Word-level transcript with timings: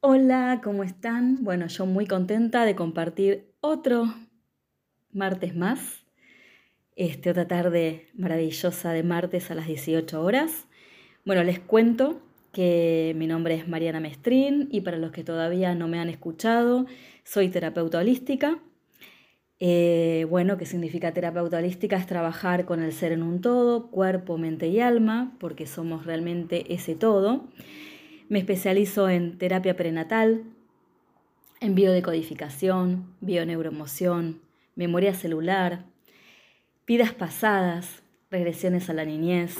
Hola, 0.00 0.60
¿cómo 0.62 0.84
están? 0.84 1.42
Bueno, 1.42 1.66
yo 1.66 1.84
muy 1.84 2.06
contenta 2.06 2.64
de 2.64 2.76
compartir 2.76 3.52
otro 3.60 4.14
martes 5.10 5.56
más, 5.56 6.06
este, 6.94 7.30
otra 7.30 7.48
tarde 7.48 8.06
maravillosa 8.14 8.92
de 8.92 9.02
martes 9.02 9.50
a 9.50 9.56
las 9.56 9.66
18 9.66 10.22
horas. 10.22 10.68
Bueno, 11.24 11.42
les 11.42 11.58
cuento 11.58 12.20
que 12.52 13.12
mi 13.16 13.26
nombre 13.26 13.56
es 13.56 13.66
Mariana 13.66 13.98
Mestrín 13.98 14.68
y 14.70 14.82
para 14.82 14.98
los 14.98 15.10
que 15.10 15.24
todavía 15.24 15.74
no 15.74 15.88
me 15.88 15.98
han 15.98 16.08
escuchado, 16.08 16.86
soy 17.24 17.48
terapeuta 17.48 17.98
holística. 17.98 18.60
Eh, 19.58 20.26
bueno, 20.30 20.58
¿qué 20.58 20.66
significa 20.66 21.12
terapeuta 21.12 21.58
holística? 21.58 21.96
Es 21.96 22.06
trabajar 22.06 22.66
con 22.66 22.80
el 22.84 22.92
ser 22.92 23.10
en 23.10 23.24
un 23.24 23.40
todo, 23.40 23.90
cuerpo, 23.90 24.38
mente 24.38 24.68
y 24.68 24.78
alma, 24.78 25.36
porque 25.40 25.66
somos 25.66 26.06
realmente 26.06 26.72
ese 26.72 26.94
todo. 26.94 27.48
Me 28.28 28.38
especializo 28.40 29.08
en 29.08 29.38
terapia 29.38 29.74
prenatal, 29.74 30.44
en 31.60 31.74
biodecodificación, 31.74 33.14
bioneuroemoción, 33.20 34.42
memoria 34.76 35.14
celular, 35.14 35.86
vidas 36.86 37.14
pasadas, 37.14 38.02
regresiones 38.30 38.90
a 38.90 38.92
la 38.92 39.06
niñez, 39.06 39.56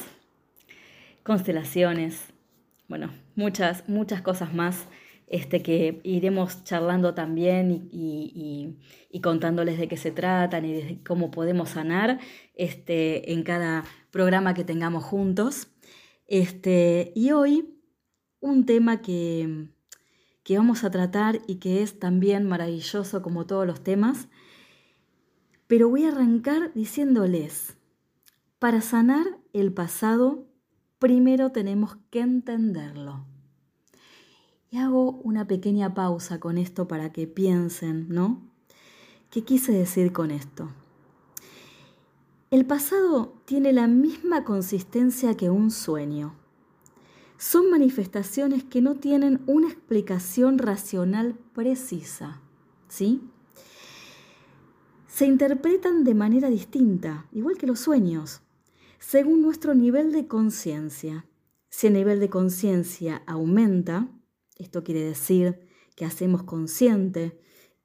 constelaciones, 1.23 2.35
bueno, 2.89 3.11
muchas, 3.37 3.89
muchas 3.89 4.21
cosas 4.21 4.53
más 4.53 4.87
este, 5.29 5.63
que 5.63 6.01
iremos 6.05 6.63
charlando 6.65 7.15
también 7.15 7.89
y, 7.91 8.77
contándoles 9.23 9.79
de 9.79 9.89
qué 9.89 9.97
se 9.97 10.11
tratan 10.11 10.65
y 10.65 10.73
de 10.75 10.99
cómo 11.07 11.31
podemos 11.31 11.71
sanar 11.71 12.21
este, 12.55 13.33
en 13.33 13.43
cada 13.43 13.85
programa 14.11 14.55
que 14.55 14.65
tengamos 14.65 15.05
juntos. 15.05 15.69
Este, 16.29 17.13
y 17.17 17.33
hoy 17.33 17.78
un 18.41 18.67
tema 18.67 19.01
que, 19.01 19.69
que 20.43 20.57
vamos 20.57 20.85
a 20.85 20.91
tratar 20.91 21.41
y 21.47 21.57
que 21.57 21.83
es 21.83 21.99
también 21.99 22.45
maravilloso 22.45 23.23
como 23.23 23.47
todos 23.47 23.67
los 23.67 23.83
temas, 23.83 24.29
pero 25.67 25.89
voy 25.89 26.05
a 26.05 26.09
arrancar 26.09 26.73
diciéndoles, 26.75 27.77
para 28.59 28.81
sanar 28.81 29.27
el 29.53 29.73
pasado, 29.73 30.47
primero 30.99 31.53
tenemos 31.53 31.97
que 32.11 32.21
entenderlo. 32.21 33.27
Y 34.71 34.79
hago 34.79 35.13
una 35.13 35.47
pequeña 35.47 35.95
pausa 35.95 36.41
con 36.41 36.59
esto 36.59 36.89
para 36.89 37.13
que 37.13 37.27
piensen, 37.27 38.09
¿no? 38.09 38.43
¿Qué 39.31 39.45
quise 39.45 39.73
decir 39.73 40.13
con 40.13 40.31
esto? 40.31 40.71
El 42.51 42.65
pasado 42.65 43.43
tiene 43.45 43.75
la 43.75 43.87
misma 43.87 44.45
consistencia 44.45 45.37
que 45.37 45.51
un 45.51 45.71
sueño 45.71 46.35
son 47.39 47.71
manifestaciones 47.71 48.65
que 48.65 48.83
no 48.83 48.97
tienen 48.97 49.41
una 49.47 49.69
explicación 49.69 50.59
racional 50.59 51.39
precisa. 51.55 52.43
¿Sí? 52.89 53.23
Se 55.07 55.25
interpretan 55.25 56.05
de 56.05 56.15
manera 56.15 56.51
distinta, 56.51 57.27
igual 57.33 57.57
que 57.57 57.67
los 57.67 57.81
sueños, 57.81 58.43
según 58.99 59.41
nuestro 59.41 59.75
nivel 59.75 60.13
de 60.13 60.27
conciencia. 60.27 61.27
Si 61.71 61.87
el 61.87 61.93
nivel 61.93 62.19
de 62.19 62.29
conciencia 62.29 63.23
aumenta, 63.27 64.09
esto 64.57 64.83
quiere 64.83 65.03
decir 65.03 65.61
que 65.95 66.05
hacemos 66.05 66.43
consciente 66.43 67.39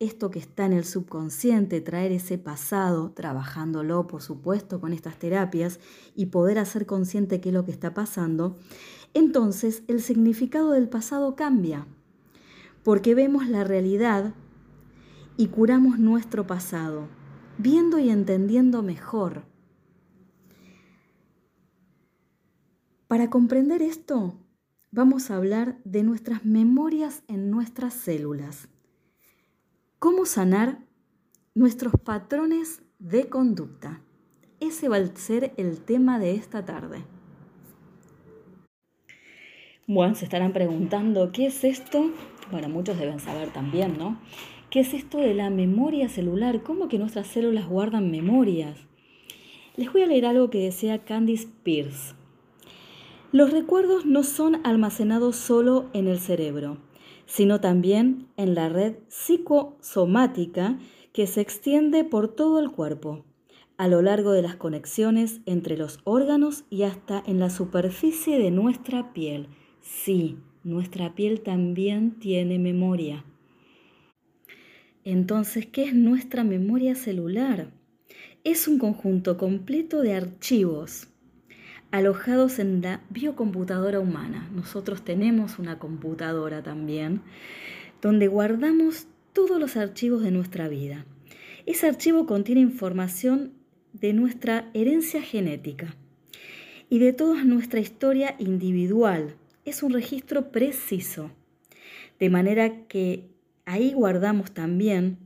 esto 0.04 0.32
que 0.32 0.40
está 0.40 0.66
en 0.66 0.74
el 0.74 0.86
subconsciente, 0.86 1.82
traer 1.82 2.12
ese 2.12 2.38
pasado, 2.38 3.12
trabajándolo, 3.12 4.08
por 4.08 4.22
supuesto, 4.22 4.80
con 4.82 4.94
estas 4.94 5.18
terapias 5.18 5.80
y 6.16 6.28
poder 6.28 6.60
hacer 6.60 6.86
consciente 6.86 7.40
qué 7.40 7.50
es 7.50 7.54
lo 7.54 7.66
que 7.66 7.72
está 7.72 7.94
pasando, 7.94 8.58
entonces 9.14 9.84
el 9.88 10.02
significado 10.02 10.72
del 10.72 10.90
pasado 10.90 11.36
cambia, 11.36 11.86
porque 12.84 13.16
vemos 13.16 13.48
la 13.48 13.64
realidad 13.64 14.34
y 15.38 15.48
curamos 15.48 16.00
nuestro 16.00 16.46
pasado, 16.48 17.08
viendo 17.58 18.00
y 18.00 18.10
entendiendo 18.10 18.84
mejor. 18.84 19.44
Para 23.08 23.30
comprender 23.30 23.82
esto, 23.82 24.40
vamos 24.92 25.30
a 25.30 25.36
hablar 25.36 25.80
de 25.84 26.04
nuestras 26.04 26.46
memorias 26.46 27.24
en 27.28 27.52
nuestras 27.52 27.94
células. 27.94 28.70
¿Cómo 30.00 30.26
sanar 30.26 30.86
nuestros 31.54 31.94
patrones 32.04 32.82
de 33.00 33.30
conducta? 33.30 34.02
Ese 34.60 34.90
va 34.90 34.98
a 34.98 35.16
ser 35.16 35.54
el 35.58 35.80
tema 35.80 36.20
de 36.20 36.36
esta 36.36 36.66
tarde. 36.66 37.06
Bueno, 39.86 40.16
se 40.16 40.24
estarán 40.24 40.54
preguntando, 40.54 41.34
¿qué 41.34 41.48
es 41.48 41.66
esto? 41.66 42.10
Bueno, 42.50 42.70
muchos 42.70 42.98
deben 42.98 43.20
saber 43.20 43.50
también, 43.50 43.98
¿no? 43.98 44.18
¿Qué 44.70 44.80
es 44.80 44.94
esto 44.94 45.18
de 45.18 45.34
la 45.34 45.50
memoria 45.50 46.08
celular? 46.08 46.64
¿Cómo 46.64 46.88
que 46.88 46.98
nuestras 46.98 47.28
células 47.28 47.68
guardan 47.68 48.10
memorias? 48.10 48.80
Les 49.76 49.92
voy 49.92 50.04
a 50.04 50.08
leer 50.08 50.26
algo 50.26 50.50
que 50.50 50.64
decía 50.64 51.04
Candice 51.04 51.50
Pierce. 51.64 52.16
Los 53.34 53.52
recuerdos 53.52 54.06
no 54.06 54.24
son 54.24 54.66
almacenados 54.66 55.36
solo 55.36 55.90
en 55.92 56.08
el 56.08 56.20
cerebro, 56.20 56.78
sino 57.26 57.60
también 57.60 58.30
en 58.38 58.56
la 58.56 58.70
red 58.70 58.96
psicosomática 59.10 60.80
que 61.12 61.28
se 61.28 61.42
extiende 61.42 62.06
por 62.06 62.30
todo 62.30 62.60
el 62.60 62.72
cuerpo, 62.72 63.26
a 63.76 63.90
lo 63.90 64.02
largo 64.02 64.32
de 64.32 64.44
las 64.44 64.56
conexiones 64.56 65.42
entre 65.46 65.76
los 65.76 66.00
órganos 66.06 66.64
y 66.70 66.84
hasta 66.84 67.22
en 67.28 67.42
la 67.42 67.50
superficie 67.50 68.40
de 68.40 68.50
nuestra 68.50 69.12
piel 69.12 69.50
Sí, 69.84 70.38
nuestra 70.64 71.14
piel 71.14 71.42
también 71.42 72.12
tiene 72.12 72.58
memoria. 72.58 73.26
Entonces, 75.04 75.66
¿qué 75.66 75.84
es 75.84 75.94
nuestra 75.94 76.46
memoria 76.46 76.96
celular? 76.96 77.70
Es 78.46 78.70
un 78.70 78.80
conjunto 78.80 79.38
completo 79.38 80.02
de 80.02 80.14
archivos 80.14 81.10
alojados 81.92 82.60
en 82.60 82.82
la 82.82 83.02
biocomputadora 83.10 84.00
humana. 84.00 84.50
Nosotros 84.56 85.04
tenemos 85.04 85.60
una 85.60 85.80
computadora 85.80 86.64
también, 86.64 87.22
donde 88.02 88.28
guardamos 88.30 89.08
todos 89.34 89.60
los 89.60 89.76
archivos 89.76 90.24
de 90.24 90.32
nuestra 90.32 90.70
vida. 90.70 91.06
Ese 91.66 91.88
archivo 91.88 92.26
contiene 92.26 92.62
información 92.62 93.52
de 93.92 94.14
nuestra 94.14 94.72
herencia 94.74 95.22
genética 95.22 95.94
y 96.90 97.00
de 97.00 97.12
toda 97.12 97.44
nuestra 97.44 97.82
historia 97.82 98.38
individual, 98.40 99.36
es 99.66 99.84
un 99.84 99.94
registro 99.94 100.52
preciso, 100.52 101.32
de 102.20 102.30
manera 102.30 102.88
que 102.88 103.30
ahí 103.66 103.94
guardamos 103.94 104.52
también 104.52 105.18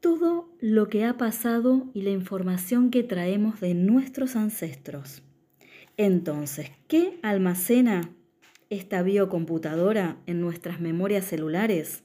todo 0.00 0.48
lo 0.60 0.88
que 0.88 1.04
ha 1.04 1.16
pasado 1.16 1.86
y 1.92 2.02
la 2.02 2.10
información 2.10 2.90
que 2.90 3.02
traemos 3.02 3.60
de 3.60 3.74
nuestros 3.74 4.36
ancestros. 4.36 5.22
Entonces, 5.96 6.70
¿qué 6.88 7.18
almacena 7.22 8.10
esta 8.70 9.02
biocomputadora 9.02 10.18
en 10.26 10.40
nuestras 10.40 10.80
memorias 10.80 11.24
celulares? 11.24 12.04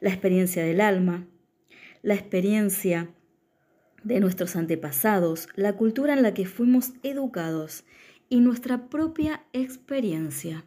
La 0.00 0.10
experiencia 0.10 0.62
del 0.62 0.80
alma, 0.80 1.26
la 2.02 2.14
experiencia 2.14 3.10
de 4.04 4.20
nuestros 4.20 4.56
antepasados, 4.56 5.48
la 5.56 5.74
cultura 5.74 6.12
en 6.14 6.22
la 6.22 6.34
que 6.34 6.46
fuimos 6.46 6.92
educados 7.02 7.84
y 8.28 8.40
nuestra 8.40 8.88
propia 8.88 9.44
experiencia. 9.52 10.64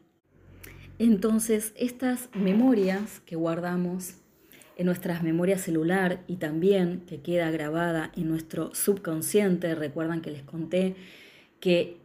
Entonces, 0.99 1.73
estas 1.75 2.29
memorias 2.33 3.21
que 3.25 3.35
guardamos 3.35 4.15
en 4.77 4.85
nuestras 4.85 5.23
memorias 5.23 5.61
celular 5.61 6.23
y 6.27 6.37
también 6.37 7.01
que 7.07 7.21
queda 7.21 7.51
grabada 7.51 8.11
en 8.15 8.29
nuestro 8.29 8.73
subconsciente, 8.73 9.75
recuerdan 9.75 10.21
que 10.21 10.31
les 10.31 10.43
conté 10.43 10.95
que 11.59 11.97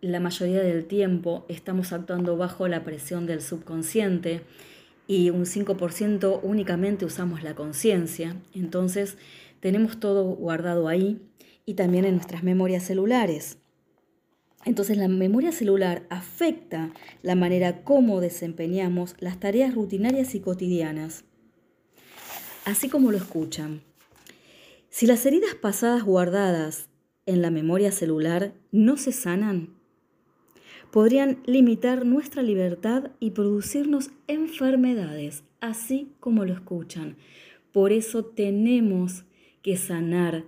la 0.00 0.20
mayoría 0.20 0.62
del 0.62 0.84
tiempo 0.84 1.46
estamos 1.48 1.92
actuando 1.92 2.36
bajo 2.36 2.68
la 2.68 2.84
presión 2.84 3.26
del 3.26 3.40
subconsciente 3.40 4.42
y 5.06 5.30
un 5.30 5.44
5% 5.44 6.40
únicamente 6.42 7.04
usamos 7.04 7.42
la 7.42 7.54
conciencia, 7.54 8.36
entonces 8.54 9.16
tenemos 9.60 10.00
todo 10.00 10.24
guardado 10.24 10.88
ahí 10.88 11.20
y 11.66 11.74
también 11.74 12.04
en 12.04 12.16
nuestras 12.16 12.42
memorias 12.42 12.84
celulares. 12.84 13.58
Entonces 14.64 14.96
la 14.96 15.08
memoria 15.08 15.52
celular 15.52 16.06
afecta 16.08 16.90
la 17.22 17.34
manera 17.34 17.84
como 17.84 18.20
desempeñamos 18.20 19.14
las 19.18 19.38
tareas 19.38 19.74
rutinarias 19.74 20.34
y 20.34 20.40
cotidianas, 20.40 21.24
así 22.64 22.88
como 22.88 23.10
lo 23.10 23.18
escuchan. 23.18 23.82
Si 24.88 25.06
las 25.06 25.26
heridas 25.26 25.54
pasadas 25.54 26.04
guardadas 26.04 26.88
en 27.26 27.42
la 27.42 27.50
memoria 27.50 27.92
celular 27.92 28.54
no 28.70 28.96
se 28.96 29.12
sanan, 29.12 29.74
podrían 30.90 31.42
limitar 31.44 32.06
nuestra 32.06 32.42
libertad 32.42 33.10
y 33.18 33.32
producirnos 33.32 34.12
enfermedades, 34.28 35.42
así 35.60 36.12
como 36.20 36.44
lo 36.44 36.52
escuchan. 36.52 37.16
Por 37.72 37.92
eso 37.92 38.24
tenemos 38.24 39.24
que 39.62 39.76
sanar 39.76 40.44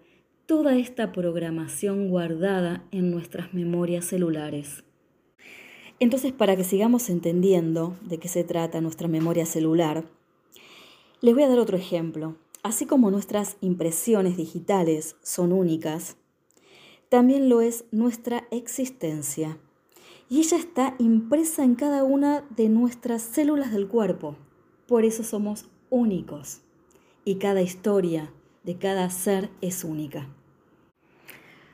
toda 0.46 0.76
esta 0.76 1.10
programación 1.10 2.08
guardada 2.08 2.84
en 2.92 3.10
nuestras 3.10 3.52
memorias 3.52 4.04
celulares. 4.04 4.84
Entonces, 5.98 6.32
para 6.32 6.54
que 6.54 6.62
sigamos 6.62 7.10
entendiendo 7.10 7.96
de 8.02 8.18
qué 8.18 8.28
se 8.28 8.44
trata 8.44 8.80
nuestra 8.80 9.08
memoria 9.08 9.44
celular, 9.44 10.04
les 11.20 11.34
voy 11.34 11.42
a 11.42 11.48
dar 11.48 11.58
otro 11.58 11.76
ejemplo. 11.76 12.36
Así 12.62 12.86
como 12.86 13.10
nuestras 13.10 13.56
impresiones 13.60 14.36
digitales 14.36 15.16
son 15.22 15.52
únicas, 15.52 16.16
también 17.08 17.48
lo 17.48 17.60
es 17.60 17.84
nuestra 17.90 18.46
existencia. 18.52 19.58
Y 20.28 20.40
ella 20.40 20.58
está 20.58 20.94
impresa 20.98 21.64
en 21.64 21.74
cada 21.74 22.04
una 22.04 22.44
de 22.50 22.68
nuestras 22.68 23.22
células 23.22 23.72
del 23.72 23.88
cuerpo. 23.88 24.36
Por 24.86 25.04
eso 25.04 25.24
somos 25.24 25.66
únicos. 25.90 26.60
Y 27.24 27.36
cada 27.36 27.62
historia 27.62 28.32
de 28.66 28.76
cada 28.76 29.08
ser 29.08 29.48
es 29.62 29.84
única. 29.84 30.28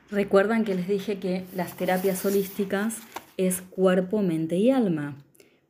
Recuerdan 0.09 0.63
que 0.63 0.75
les 0.75 0.87
dije 0.87 1.17
que 1.17 1.43
las 1.55 1.75
terapias 1.75 2.23
holísticas 2.23 2.99
es 3.35 3.61
cuerpo, 3.61 4.21
mente 4.21 4.57
y 4.57 4.69
alma. 4.69 5.17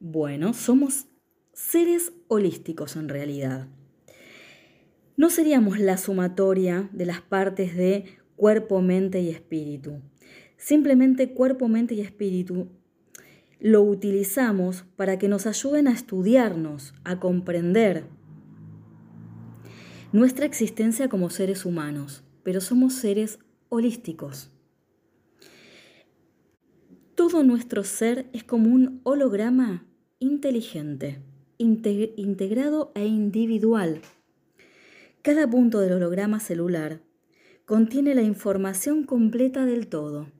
Bueno, 0.01 0.53
somos 0.53 1.05
seres 1.53 2.11
holísticos 2.27 2.97
en 2.97 3.07
realidad. 3.07 3.67
No 5.15 5.29
seríamos 5.29 5.79
la 5.79 5.97
sumatoria 5.97 6.89
de 6.91 7.05
las 7.05 7.21
partes 7.21 7.75
de 7.77 8.03
cuerpo, 8.35 8.81
mente 8.81 9.21
y 9.21 9.29
espíritu. 9.29 10.01
Simplemente 10.57 11.33
cuerpo, 11.33 11.69
mente 11.69 11.93
y 11.95 12.01
espíritu 12.01 12.67
lo 13.61 13.81
utilizamos 13.81 14.83
para 14.97 15.17
que 15.17 15.29
nos 15.29 15.47
ayuden 15.47 15.87
a 15.87 15.93
estudiarnos, 15.93 16.93
a 17.05 17.21
comprender 17.21 18.03
nuestra 20.13 20.45
existencia 20.45 21.09
como 21.09 21.31
seres 21.31 21.65
humanos, 21.65 22.23
pero 22.43 22.61
somos 22.61 22.93
seres 22.93 23.39
holísticos. 23.69 24.51
Todo 27.15 27.43
nuestro 27.43 27.83
ser 27.83 28.29
es 28.31 28.43
como 28.43 28.71
un 28.71 29.01
holograma 29.03 29.87
inteligente, 30.19 31.19
integrado 31.57 32.91
e 32.93 33.05
individual. 33.05 34.01
Cada 35.23 35.49
punto 35.49 35.79
del 35.79 35.93
holograma 35.93 36.39
celular 36.39 37.01
contiene 37.65 38.13
la 38.13 38.21
información 38.21 39.05
completa 39.05 39.65
del 39.65 39.87
todo. 39.87 40.31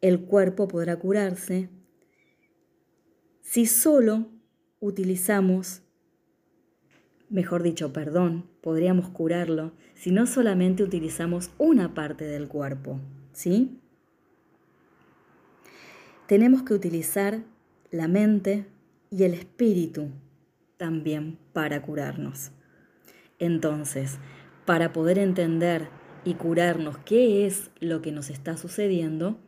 El 0.00 0.22
cuerpo 0.22 0.66
podrá 0.66 0.98
curarse 0.98 1.70
si 3.40 3.66
solo 3.66 4.26
utilizamos, 4.80 5.82
mejor 7.36 7.62
dicho, 7.62 7.92
perdón, 7.92 8.46
podríamos 8.60 9.08
curarlo 9.10 9.70
si 9.94 10.10
no 10.10 10.26
solamente 10.26 10.82
utilizamos 10.82 11.50
una 11.58 11.94
parte 11.94 12.24
del 12.24 12.48
cuerpo, 12.48 12.98
¿sí? 13.32 13.78
tenemos 16.26 16.62
que 16.64 16.74
utilizar 16.74 17.44
la 17.90 18.08
mente 18.08 18.66
y 19.10 19.22
el 19.22 19.34
espíritu 19.34 20.08
también 20.76 21.38
para 21.52 21.80
curarnos. 21.82 22.50
Entonces, 23.38 24.18
para 24.64 24.92
poder 24.92 25.18
entender 25.18 25.88
y 26.24 26.34
curarnos 26.34 26.98
qué 26.98 27.46
es 27.46 27.70
lo 27.78 28.02
que 28.02 28.10
nos 28.10 28.30
está 28.30 28.56
sucediendo, 28.56 29.38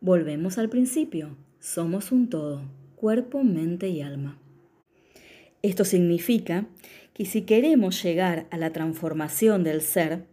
volvemos 0.00 0.58
al 0.58 0.68
principio. 0.68 1.36
Somos 1.60 2.10
un 2.10 2.28
todo, 2.28 2.62
cuerpo, 2.96 3.44
mente 3.44 3.88
y 3.88 4.02
alma. 4.02 4.38
Esto 5.62 5.84
significa 5.84 6.66
que 7.16 7.24
si 7.24 7.46
queremos 7.46 8.02
llegar 8.02 8.46
a 8.50 8.58
la 8.58 8.74
transformación 8.74 9.64
del 9.64 9.80
ser, 9.80 10.26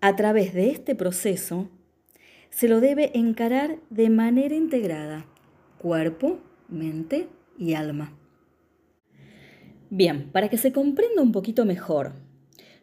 a 0.00 0.14
través 0.14 0.54
de 0.54 0.70
este 0.70 0.94
proceso 0.94 1.68
se 2.48 2.68
lo 2.68 2.80
debe 2.80 3.10
encarar 3.18 3.80
de 3.90 4.08
manera 4.08 4.54
integrada, 4.54 5.26
cuerpo, 5.78 6.38
mente 6.68 7.26
y 7.58 7.74
alma. 7.74 8.16
Bien, 9.90 10.30
para 10.30 10.48
que 10.48 10.58
se 10.58 10.72
comprenda 10.72 11.20
un 11.20 11.32
poquito 11.32 11.64
mejor, 11.64 12.12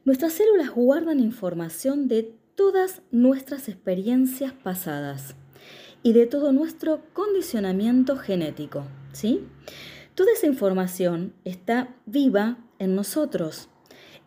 nuestras 0.04 0.34
células 0.34 0.72
guardan 0.72 1.22
información 1.22 2.10
de 2.10 2.36
todas 2.56 3.04
nuestras 3.10 3.70
experiencias 3.70 4.52
pasadas 4.52 5.38
y 6.04 6.12
de 6.12 6.26
todo 6.28 6.52
nuestro 6.52 7.04
condicionamiento 7.14 8.18
genético, 8.18 8.84
¿sí? 9.14 9.48
Toda 10.14 10.34
esa 10.34 10.46
información 10.46 11.34
está 11.46 11.96
viva 12.06 12.58
en 12.82 12.96
nosotros, 12.96 13.70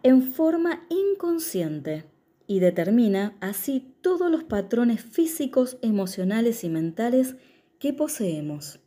en 0.04 0.22
forma 0.22 0.86
inconsciente 0.88 2.04
y 2.46 2.60
determina 2.60 3.36
así 3.40 3.96
todos 4.00 4.30
los 4.30 4.44
patrones 4.44 5.02
físicos, 5.02 5.76
emocionales 5.82 6.62
y 6.62 6.68
mentales 6.68 7.34
que 7.80 7.92
poseemos. 7.92 8.78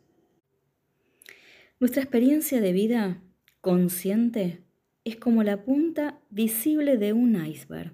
Nuestra 1.80 2.02
experiencia 2.02 2.62
de 2.62 2.72
vida 2.72 3.22
consciente 3.60 4.64
es 5.04 5.16
como 5.16 5.42
la 5.42 5.64
punta 5.64 6.18
visible 6.30 6.96
de 6.96 7.12
un 7.12 7.36
iceberg. 7.44 7.92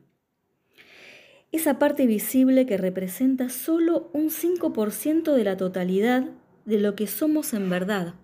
Esa 1.50 1.80
parte 1.80 2.06
visible 2.06 2.66
que 2.66 2.76
representa 2.76 3.48
solo 3.48 4.10
un 4.12 4.30
5% 4.30 5.34
de 5.34 5.44
la 5.44 5.56
totalidad 5.56 6.30
de 6.66 6.78
lo 6.78 6.94
que 6.94 7.08
somos 7.08 7.52
en 7.52 7.68
verdad, 7.68 8.14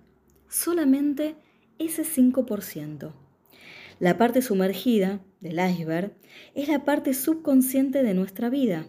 solamente 0.49 1.35
ese 1.81 2.05
5%. 2.05 3.13
La 4.01 4.17
parte 4.17 4.41
sumergida 4.41 5.21
del 5.43 5.61
iceberg 5.61 6.15
es 6.55 6.69
la 6.69 6.87
parte 6.87 7.13
subconsciente 7.13 8.03
de 8.03 8.15
nuestra 8.15 8.49
vida, 8.49 8.87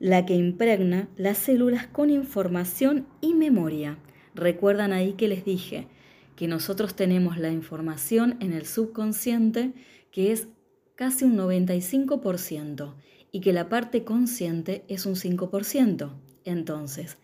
la 0.00 0.26
que 0.26 0.34
impregna 0.34 1.08
las 1.16 1.38
células 1.38 1.86
con 1.86 2.10
información 2.10 3.06
y 3.20 3.34
memoria. 3.34 3.98
Recuerdan 4.34 4.92
ahí 4.92 5.12
que 5.12 5.28
les 5.28 5.44
dije 5.44 5.86
que 6.34 6.48
nosotros 6.48 6.96
tenemos 6.96 7.38
la 7.38 7.52
información 7.52 8.36
en 8.40 8.52
el 8.52 8.66
subconsciente 8.66 9.74
que 10.10 10.32
es 10.32 10.48
casi 10.96 11.24
un 11.24 11.36
95% 11.36 12.94
y 13.30 13.40
que 13.42 13.52
la 13.52 13.68
parte 13.68 14.02
consciente 14.02 14.84
es 14.88 15.06
un 15.06 15.14
5%. 15.14 16.16
Entonces, 16.44 17.16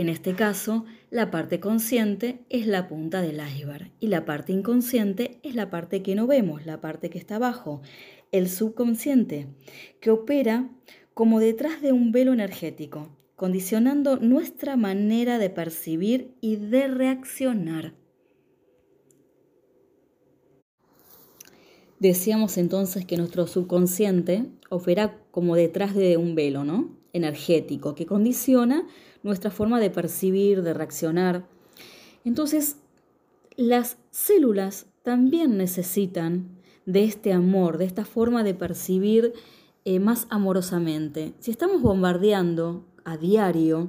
en 0.00 0.08
este 0.08 0.34
caso, 0.34 0.86
la 1.10 1.30
parte 1.30 1.60
consciente 1.60 2.46
es 2.48 2.66
la 2.66 2.88
punta 2.88 3.20
del 3.20 3.38
iceberg 3.46 3.90
y 4.00 4.06
la 4.06 4.24
parte 4.24 4.50
inconsciente 4.52 5.40
es 5.42 5.54
la 5.54 5.68
parte 5.68 6.02
que 6.02 6.14
no 6.14 6.26
vemos, 6.26 6.64
la 6.64 6.80
parte 6.80 7.10
que 7.10 7.18
está 7.18 7.36
abajo, 7.36 7.82
el 8.32 8.48
subconsciente, 8.48 9.48
que 10.00 10.10
opera 10.10 10.70
como 11.12 11.38
detrás 11.38 11.82
de 11.82 11.92
un 11.92 12.12
velo 12.12 12.32
energético, 12.32 13.14
condicionando 13.36 14.16
nuestra 14.16 14.76
manera 14.76 15.38
de 15.38 15.50
percibir 15.50 16.34
y 16.40 16.56
de 16.56 16.88
reaccionar. 16.88 17.92
Decíamos 21.98 22.56
entonces 22.56 23.04
que 23.04 23.18
nuestro 23.18 23.46
subconsciente 23.46 24.46
opera 24.70 25.22
como 25.30 25.56
detrás 25.56 25.94
de 25.94 26.16
un 26.16 26.34
velo, 26.34 26.64
¿no? 26.64 26.96
Energético, 27.12 27.94
que 27.94 28.06
condiciona 28.06 28.86
nuestra 29.22 29.50
forma 29.50 29.80
de 29.80 29.90
percibir, 29.90 30.62
de 30.62 30.74
reaccionar. 30.74 31.46
Entonces, 32.24 32.76
las 33.56 33.98
células 34.10 34.86
también 35.02 35.56
necesitan 35.56 36.48
de 36.86 37.04
este 37.04 37.32
amor, 37.32 37.78
de 37.78 37.84
esta 37.84 38.04
forma 38.04 38.42
de 38.42 38.54
percibir 38.54 39.32
eh, 39.84 40.00
más 40.00 40.26
amorosamente. 40.30 41.34
Si 41.38 41.50
estamos 41.50 41.82
bombardeando 41.82 42.84
a 43.04 43.16
diario, 43.16 43.88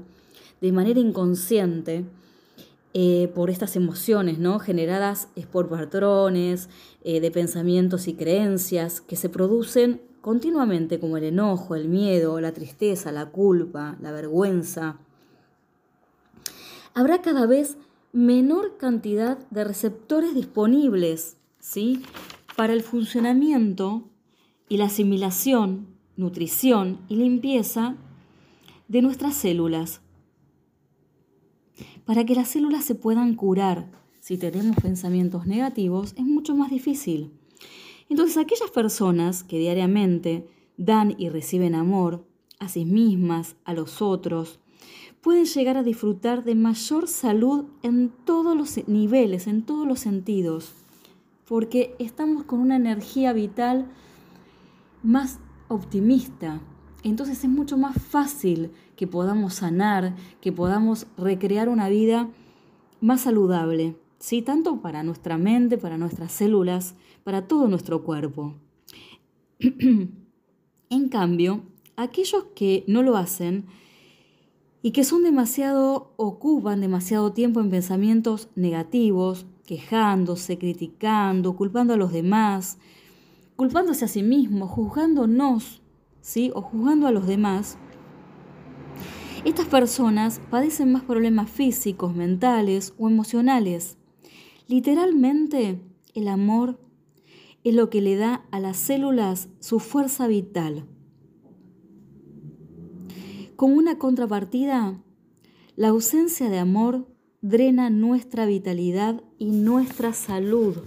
de 0.62 0.72
manera 0.72 1.00
inconsciente, 1.00 2.06
eh, 2.94 3.32
por 3.34 3.50
estas 3.50 3.78
emociones 3.78 4.38
¿no? 4.38 4.60
generadas 4.60 5.30
por 5.50 5.70
patrones 5.70 6.68
eh, 7.06 7.22
de 7.22 7.32
pensamientos 7.32 8.10
y 8.10 8.16
creencias 8.16 9.00
que 9.00 9.16
se 9.16 9.30
producen 9.30 10.02
continuamente 10.20 11.00
como 11.00 11.16
el 11.16 11.24
enojo, 11.24 11.76
el 11.76 11.88
miedo, 11.88 12.42
la 12.42 12.52
tristeza, 12.52 13.14
la 13.14 13.28
culpa, 13.28 13.98
la 14.02 14.12
vergüenza, 14.12 15.00
habrá 16.94 17.22
cada 17.22 17.46
vez 17.46 17.78
menor 18.14 18.78
cantidad 18.78 19.38
de 19.50 19.64
receptores 19.64 20.36
disponibles 20.36 21.38
¿sí? 21.60 22.04
para 22.56 22.74
el 22.74 22.82
funcionamiento 22.82 24.10
y 24.68 24.78
la 24.78 24.86
asimilación, 24.86 25.88
nutrición 26.16 27.00
y 27.08 27.16
limpieza 27.16 27.96
de 28.88 29.02
nuestras 29.02 29.36
células. 29.36 30.02
Para 32.06 32.26
que 32.26 32.36
las 32.36 32.50
células 32.50 32.84
se 32.84 32.96
puedan 32.96 33.36
curar 33.36 33.90
si 34.20 34.38
tenemos 34.38 34.76
pensamientos 34.78 35.48
negativos 35.48 36.14
es 36.18 36.26
mucho 36.26 36.56
más 36.56 36.70
difícil. 36.70 37.32
Entonces 38.10 38.38
aquellas 38.38 38.70
personas 38.70 39.44
que 39.44 39.58
diariamente 39.58 40.48
dan 40.78 41.16
y 41.18 41.30
reciben 41.30 41.76
amor 41.76 42.26
a 42.60 42.68
sí 42.68 42.86
mismas, 42.86 43.56
a 43.64 43.74
los 43.74 44.02
otros, 44.02 44.60
pueden 45.22 45.46
llegar 45.46 45.78
a 45.78 45.84
disfrutar 45.84 46.44
de 46.44 46.56
mayor 46.56 47.08
salud 47.08 47.66
en 47.84 48.10
todos 48.26 48.58
los 48.58 48.88
niveles, 48.88 49.48
en 49.48 49.64
todos 49.64 49.88
los 49.88 50.00
sentidos, 50.00 50.74
porque 51.46 51.96
estamos 52.00 52.44
con 52.44 52.60
una 52.60 52.76
energía 52.76 53.32
vital 53.34 53.86
más 55.04 55.40
optimista. 55.68 56.62
Entonces 57.04 57.44
es 57.44 57.50
mucho 57.50 57.78
más 57.78 57.96
fácil 58.02 58.72
que 58.96 59.08
podamos 59.08 59.56
sanar, 59.56 60.16
que 60.42 60.52
podamos 60.52 61.08
recrear 61.18 61.70
una 61.70 61.90
vida 61.90 62.30
más 63.00 63.22
saludable, 63.22 63.96
¿sí? 64.20 64.42
tanto 64.42 64.82
para 64.82 65.04
nuestra 65.04 65.38
mente, 65.38 65.78
para 65.78 65.98
nuestras 65.98 66.32
células, 66.32 66.96
para 67.24 67.48
todo 67.48 67.68
nuestro 67.68 68.04
cuerpo. 68.04 68.56
en 69.60 71.10
cambio, 71.10 71.64
aquellos 71.96 72.46
que 72.56 72.84
no 72.88 73.02
lo 73.04 73.18
hacen 73.18 73.66
y 74.84 74.92
que 74.92 75.04
son 75.04 75.24
demasiado, 75.24 76.14
ocupan 76.18 76.82
demasiado 76.82 77.34
tiempo 77.34 77.60
en 77.60 77.70
pensamientos 77.70 78.50
negativos, 78.56 79.46
quejándose, 79.66 80.58
criticando, 80.58 81.56
culpando 81.56 81.94
a 81.94 81.98
los 81.98 82.12
demás, 82.12 82.80
culpándose 83.56 84.06
a 84.06 84.08
sí 84.08 84.24
mismos, 84.24 84.72
juzgándonos, 84.72 85.82
¿sí? 86.22 86.52
O 86.56 86.62
juzgando 86.62 87.08
a 87.08 87.12
los 87.12 87.28
demás. 87.28 87.78
Estas 89.46 89.68
personas 89.68 90.42
padecen 90.50 90.92
más 90.92 91.04
problemas 91.04 91.50
físicos, 91.50 92.16
mentales 92.16 92.94
o 92.98 93.08
emocionales. 93.08 93.98
Literalmente, 94.68 95.80
el 96.16 96.28
amor 96.28 96.80
es 97.64 97.76
lo 97.76 97.90
que 97.90 98.02
le 98.02 98.16
da 98.16 98.46
a 98.52 98.60
las 98.60 98.78
células 98.78 99.50
su 99.60 99.80
fuerza 99.80 100.28
vital. 100.28 100.86
Como 103.62 103.76
una 103.76 104.00
contrapartida, 104.00 105.00
la 105.76 105.90
ausencia 105.90 106.50
de 106.50 106.58
amor 106.58 107.06
drena 107.42 107.92
nuestra 107.92 108.48
vitalidad 108.48 109.22
y 109.38 109.52
nuestra 109.52 110.14
salud. 110.14 110.78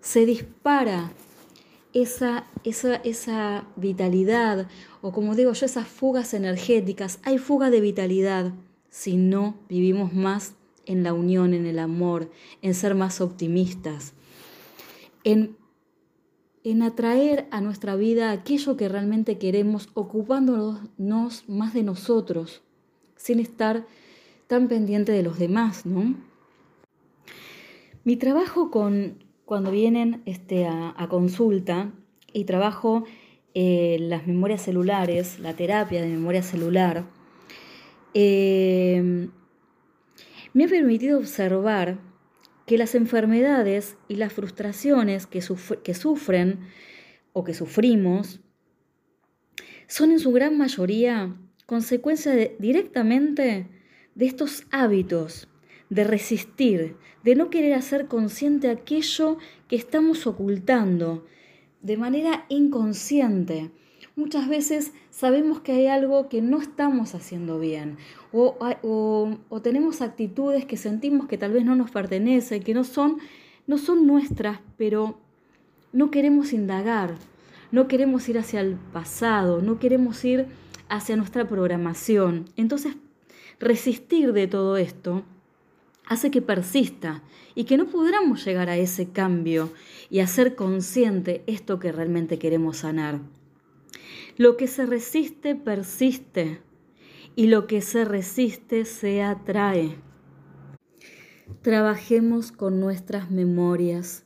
Se 0.00 0.24
dispara 0.24 1.12
esa, 1.92 2.46
esa, 2.64 2.94
esa 2.94 3.66
vitalidad, 3.76 4.68
o 5.02 5.12
como 5.12 5.34
digo 5.34 5.52
yo, 5.52 5.66
esas 5.66 5.86
fugas 5.86 6.32
energéticas. 6.32 7.18
Hay 7.24 7.36
fuga 7.36 7.68
de 7.68 7.82
vitalidad 7.82 8.54
si 8.88 9.18
no 9.18 9.58
vivimos 9.68 10.14
más 10.14 10.54
en 10.86 11.02
la 11.02 11.12
unión, 11.12 11.52
en 11.52 11.66
el 11.66 11.78
amor, 11.78 12.30
en 12.62 12.72
ser 12.72 12.94
más 12.94 13.20
optimistas, 13.20 14.14
en, 15.24 15.58
en 16.62 16.82
atraer 16.82 17.46
a 17.50 17.60
nuestra 17.60 17.96
vida 17.96 18.30
aquello 18.32 18.76
que 18.76 18.88
realmente 18.88 19.38
queremos, 19.38 19.88
ocupándonos 19.94 21.48
más 21.48 21.74
de 21.74 21.82
nosotros, 21.82 22.62
sin 23.16 23.40
estar 23.40 23.86
tan 24.46 24.68
pendiente 24.68 25.12
de 25.12 25.22
los 25.22 25.38
demás, 25.38 25.86
¿no? 25.86 26.16
Mi 28.04 28.16
trabajo 28.16 28.70
con, 28.70 29.24
cuando 29.44 29.70
vienen 29.70 30.22
este, 30.26 30.66
a, 30.66 31.06
consulta 31.08 31.92
y 32.32 32.44
trabajo 32.44 33.04
eh, 33.54 33.96
las 34.00 34.26
memorias 34.26 34.62
celulares, 34.62 35.38
la 35.38 35.54
terapia 35.54 36.00
de 36.00 36.08
memoria 36.08 36.42
celular, 36.42 37.04
eh, 38.14 39.28
me 40.52 40.64
ha 40.64 40.68
permitido 40.68 41.18
observar 41.18 41.98
que 42.70 42.78
las 42.78 42.94
enfermedades 42.94 43.96
y 44.06 44.14
las 44.14 44.32
frustraciones 44.32 45.26
que, 45.26 45.42
que 45.82 45.92
sufren 45.92 46.60
o 47.32 47.42
que 47.42 47.52
sufrimos 47.52 48.38
son 49.88 50.12
en 50.12 50.20
su 50.20 50.30
gran 50.30 50.56
mayoría 50.56 51.34
consecuencia 51.66 52.32
directamente 52.60 53.66
de 54.14 54.24
estos 54.24 54.68
hábitos 54.70 55.48
de 55.88 56.04
resistir, 56.04 56.94
de 57.24 57.34
no 57.34 57.50
querer 57.50 57.74
hacer 57.74 58.06
consciente 58.06 58.70
aquello 58.70 59.38
que 59.66 59.74
estamos 59.74 60.28
ocultando 60.28 61.26
de 61.82 61.96
manera 61.96 62.46
inconsciente. 62.48 63.72
Muchas 64.20 64.48
veces 64.48 64.92
sabemos 65.08 65.60
que 65.60 65.72
hay 65.72 65.86
algo 65.86 66.28
que 66.28 66.42
no 66.42 66.60
estamos 66.60 67.14
haciendo 67.14 67.58
bien 67.58 67.96
o, 68.32 68.54
o, 68.82 69.62
tenemos 69.62 70.02
actitudes 70.02 70.66
que 70.66 70.76
sentimos 70.76 71.26
que 71.26 71.38
tal 71.38 71.52
vez 71.52 71.64
no 71.64 71.74
nos 71.74 71.90
pertenecen, 71.90 72.62
que 72.62 72.74
no 72.74 72.84
son, 72.84 73.16
no 73.66 73.78
son 73.78 74.06
nuestras, 74.06 74.60
pero 74.76 75.18
no 75.94 76.10
queremos 76.10 76.52
indagar, 76.52 77.14
no 77.72 77.88
queremos 77.88 78.28
ir 78.28 78.38
hacia 78.38 78.60
el 78.60 78.74
pasado, 78.92 79.62
no 79.62 79.78
queremos 79.78 80.22
ir 80.22 80.48
hacia 80.90 81.16
nuestra 81.16 81.48
programación. 81.48 82.44
Entonces 82.56 82.96
resistir 83.58 84.34
de 84.34 84.46
todo 84.46 84.76
esto 84.76 85.22
hace 86.04 86.30
que 86.30 86.42
persista 86.42 87.22
y 87.54 87.64
que 87.64 87.78
no 87.78 87.86
podamos 87.86 88.44
llegar 88.44 88.68
a 88.68 88.76
ese 88.76 89.08
cambio 89.08 89.72
y 90.10 90.20
hacer 90.20 90.56
consciente 90.56 91.42
esto 91.46 91.78
que 91.78 91.90
realmente 91.90 92.38
queremos 92.38 92.76
sanar. 92.76 93.20
Lo 94.40 94.56
que 94.56 94.68
se 94.68 94.86
resiste 94.86 95.54
persiste 95.54 96.62
y 97.36 97.48
lo 97.48 97.66
que 97.66 97.82
se 97.82 98.06
resiste 98.06 98.86
se 98.86 99.20
atrae. 99.20 99.98
Trabajemos 101.60 102.50
con 102.50 102.80
nuestras 102.80 103.30
memorias, 103.30 104.24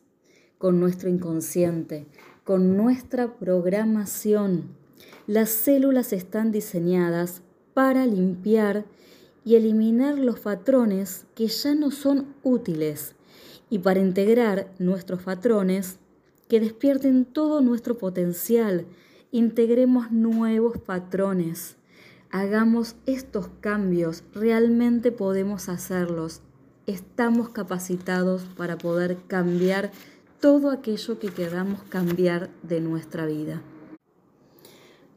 con 0.57 0.79
nuestro 0.79 1.11
inconsciente, 1.11 2.07
con 2.45 2.77
nuestra 2.77 3.37
programación. 3.39 4.77
Las 5.27 5.51
células 5.51 6.13
están 6.13 6.53
diseñadas 6.53 7.43
para 7.75 8.07
limpiar 8.07 8.85
y 9.45 9.57
eliminar 9.57 10.17
los 10.17 10.39
patrones 10.39 11.27
que 11.35 11.49
ya 11.49 11.75
no 11.75 11.91
son 11.91 12.37
útiles 12.45 13.17
y 13.69 13.81
para 13.81 13.99
integrar 13.99 14.73
nuestros 14.79 15.25
patrones 15.25 15.99
que 16.47 16.61
despierten 16.61 17.25
todo 17.25 17.61
nuestro 17.61 17.99
potencial, 17.99 18.87
integremos 19.35 20.13
nuevos 20.13 20.79
patrones. 20.79 21.77
Hagamos 22.31 22.95
estos 23.05 23.49
cambios, 23.61 24.23
realmente 24.33 25.11
podemos 25.11 25.69
hacerlos. 25.69 26.41
Estamos 26.87 27.49
capacitados 27.49 28.45
para 28.57 28.79
poder 28.79 29.19
cambiar 29.27 29.91
todo 30.41 30.71
aquello 30.71 31.19
que 31.19 31.31
queramos 31.31 31.83
cambiar 31.83 32.49
de 32.63 32.81
nuestra 32.81 33.27
vida. 33.27 33.61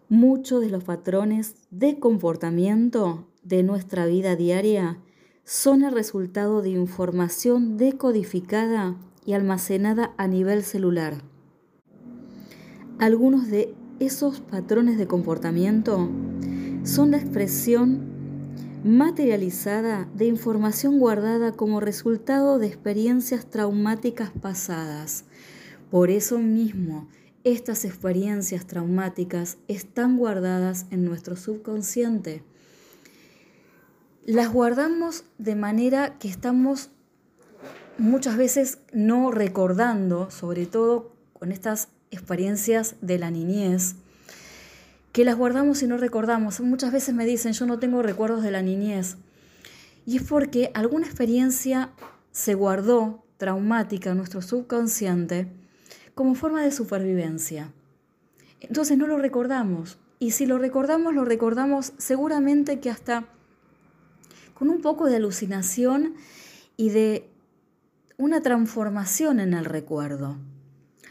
Muchos 0.10 0.62
de 0.62 0.70
los 0.72 0.84
patrones 0.84 1.54
de 1.70 2.00
comportamiento 2.00 3.28
de 3.44 3.62
nuestra 3.62 4.08
vida 4.08 4.36
diaria 4.36 4.98
son 5.44 5.84
el 5.84 5.92
resultado 5.92 6.64
de 6.64 6.70
información 6.70 7.78
decodificada 7.78 8.96
y 9.28 9.34
almacenada 9.34 10.16
a 10.18 10.28
nivel 10.28 10.64
celular. 10.64 11.22
Algunos 12.98 13.52
de 13.52 13.76
esos 14.00 14.42
patrones 14.42 14.98
de 14.98 15.08
comportamiento 15.08 16.10
son 16.84 17.12
la 17.12 17.18
expresión 17.18 18.16
materializada 18.84 20.08
de 20.16 20.26
información 20.26 21.00
guardada 21.00 21.52
como 21.52 21.80
resultado 21.80 22.60
de 22.60 22.68
experiencias 22.68 23.46
traumáticas 23.50 24.32
pasadas. 24.32 25.26
Por 25.92 26.10
eso 26.10 26.40
mismo, 26.40 27.08
estas 27.44 27.86
experiencias 27.86 28.66
traumáticas 28.68 29.58
están 29.68 30.18
guardadas 30.18 30.86
en 30.92 31.06
nuestro 31.06 31.36
subconsciente 31.36 32.44
las 34.28 34.52
guardamos 34.52 35.24
de 35.38 35.56
manera 35.56 36.20
que 36.20 36.28
estamos 36.28 36.90
muchas 37.98 38.36
veces 38.36 38.80
no 38.92 39.32
recordando, 39.32 40.30
sobre 40.30 40.66
todo 40.66 41.16
con 41.32 41.54
estas 41.54 41.88
experiencias 42.12 42.96
de 43.02 43.20
la 43.20 43.32
niñez, 43.32 43.96
que 45.12 45.26
las 45.26 45.36
guardamos 45.36 45.82
y 45.82 45.88
no 45.88 45.98
recordamos. 45.98 46.60
Muchas 46.60 46.92
veces 46.92 47.16
me 47.16 47.26
dicen, 47.26 47.54
yo 47.54 47.66
no 47.66 47.80
tengo 47.80 48.02
recuerdos 48.02 48.44
de 48.44 48.52
la 48.52 48.62
niñez. 48.62 49.18
Y 50.06 50.18
es 50.18 50.24
porque 50.24 50.72
alguna 50.74 51.08
experiencia 51.08 51.90
se 52.32 52.54
guardó 52.54 53.24
traumática 53.38 54.12
en 54.12 54.18
nuestro 54.18 54.42
subconsciente 54.42 55.48
como 56.16 56.36
forma 56.36 56.64
de 56.64 56.72
supervivencia. 56.72 57.72
Entonces 58.60 58.98
no 58.98 59.08
lo 59.08 59.18
recordamos. 59.18 59.98
Y 60.20 60.32
si 60.32 60.46
lo 60.46 60.58
recordamos, 60.58 61.14
lo 61.14 61.26
recordamos 61.26 61.94
seguramente 61.98 62.80
que 62.80 62.90
hasta 62.90 63.26
con 64.54 64.70
un 64.70 64.82
poco 64.82 65.06
de 65.06 65.18
alucinación 65.18 66.16
y 66.76 66.90
de 66.90 67.30
una 68.18 68.42
transformación 68.42 69.40
en 69.40 69.54
el 69.54 69.66
recuerdo. 69.66 70.38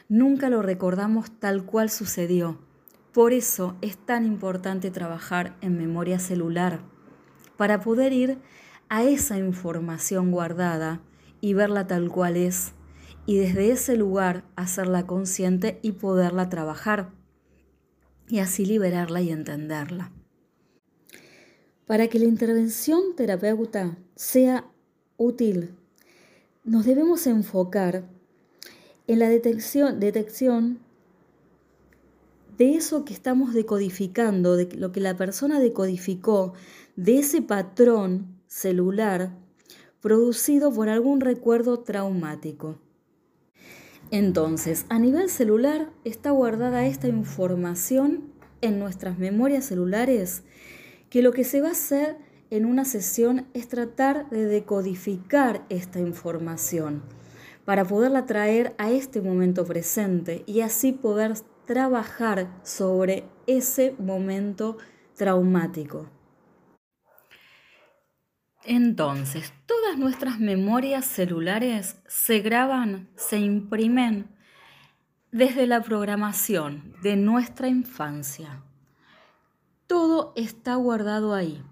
Nunca 0.08 0.50
lo 0.50 0.62
recordamos 0.62 1.30
tal 1.40 1.64
cual 1.64 1.90
sucedió. 1.90 2.58
Por 3.12 3.32
eso 3.32 3.76
es 3.80 3.96
tan 3.96 4.24
importante 4.24 4.90
trabajar 4.90 5.56
en 5.62 5.76
memoria 5.76 6.18
celular, 6.18 6.80
para 7.56 7.80
poder 7.80 8.12
ir 8.12 8.38
a 8.88 9.02
esa 9.02 9.38
información 9.38 10.30
guardada 10.30 11.00
y 11.40 11.54
verla 11.54 11.86
tal 11.86 12.10
cual 12.10 12.36
es, 12.36 12.72
y 13.24 13.38
desde 13.38 13.72
ese 13.72 13.96
lugar 13.96 14.44
hacerla 14.54 15.06
consciente 15.06 15.80
y 15.82 15.92
poderla 15.92 16.48
trabajar, 16.48 17.10
y 18.28 18.38
así 18.38 18.64
liberarla 18.64 19.22
y 19.22 19.30
entenderla. 19.30 20.12
Para 21.86 22.08
que 22.08 22.18
la 22.18 22.26
intervención 22.26 23.16
terapeuta 23.16 23.96
sea 24.14 24.66
útil, 25.16 25.74
nos 26.64 26.84
debemos 26.84 27.26
enfocar 27.26 28.04
en 29.06 29.18
la 29.18 29.28
detección, 29.28 30.80
de 32.58 32.74
eso 32.74 33.04
que 33.04 33.12
estamos 33.12 33.52
decodificando, 33.54 34.56
de 34.56 34.74
lo 34.76 34.92
que 34.92 35.00
la 35.00 35.16
persona 35.16 35.60
decodificó, 35.60 36.54
de 36.96 37.18
ese 37.18 37.42
patrón 37.42 38.26
celular 38.46 39.36
producido 40.00 40.72
por 40.72 40.88
algún 40.88 41.20
recuerdo 41.20 41.80
traumático. 41.80 42.78
Entonces, 44.10 44.86
a 44.88 44.98
nivel 44.98 45.28
celular 45.28 45.90
está 46.04 46.30
guardada 46.30 46.86
esta 46.86 47.08
información 47.08 48.32
en 48.60 48.78
nuestras 48.78 49.18
memorias 49.18 49.66
celulares 49.66 50.42
que 51.10 51.22
lo 51.22 51.32
que 51.32 51.44
se 51.44 51.60
va 51.60 51.68
a 51.68 51.72
hacer 51.72 52.16
en 52.50 52.64
una 52.64 52.84
sesión 52.84 53.46
es 53.52 53.68
tratar 53.68 54.30
de 54.30 54.46
decodificar 54.46 55.66
esta 55.68 55.98
información 55.98 57.02
para 57.66 57.84
poderla 57.84 58.24
traer 58.24 58.74
a 58.78 58.90
este 58.90 59.20
momento 59.20 59.66
presente 59.66 60.44
y 60.46 60.62
así 60.62 60.92
poder 60.92 61.34
trabajar 61.66 62.48
sobre 62.62 63.24
ese 63.46 63.94
momento 63.98 64.78
traumático. 65.16 66.08
Entonces, 68.62 69.52
todas 69.66 69.98
nuestras 69.98 70.38
memorias 70.38 71.04
celulares 71.06 72.00
se 72.06 72.38
graban, 72.38 73.10
se 73.16 73.38
imprimen 73.38 74.28
desde 75.32 75.66
la 75.66 75.82
programación 75.82 76.94
de 77.02 77.16
nuestra 77.16 77.68
infancia. 77.68 78.62
Todo 79.88 80.32
está 80.36 80.76
guardado 80.76 81.34
ahí. 81.34 81.62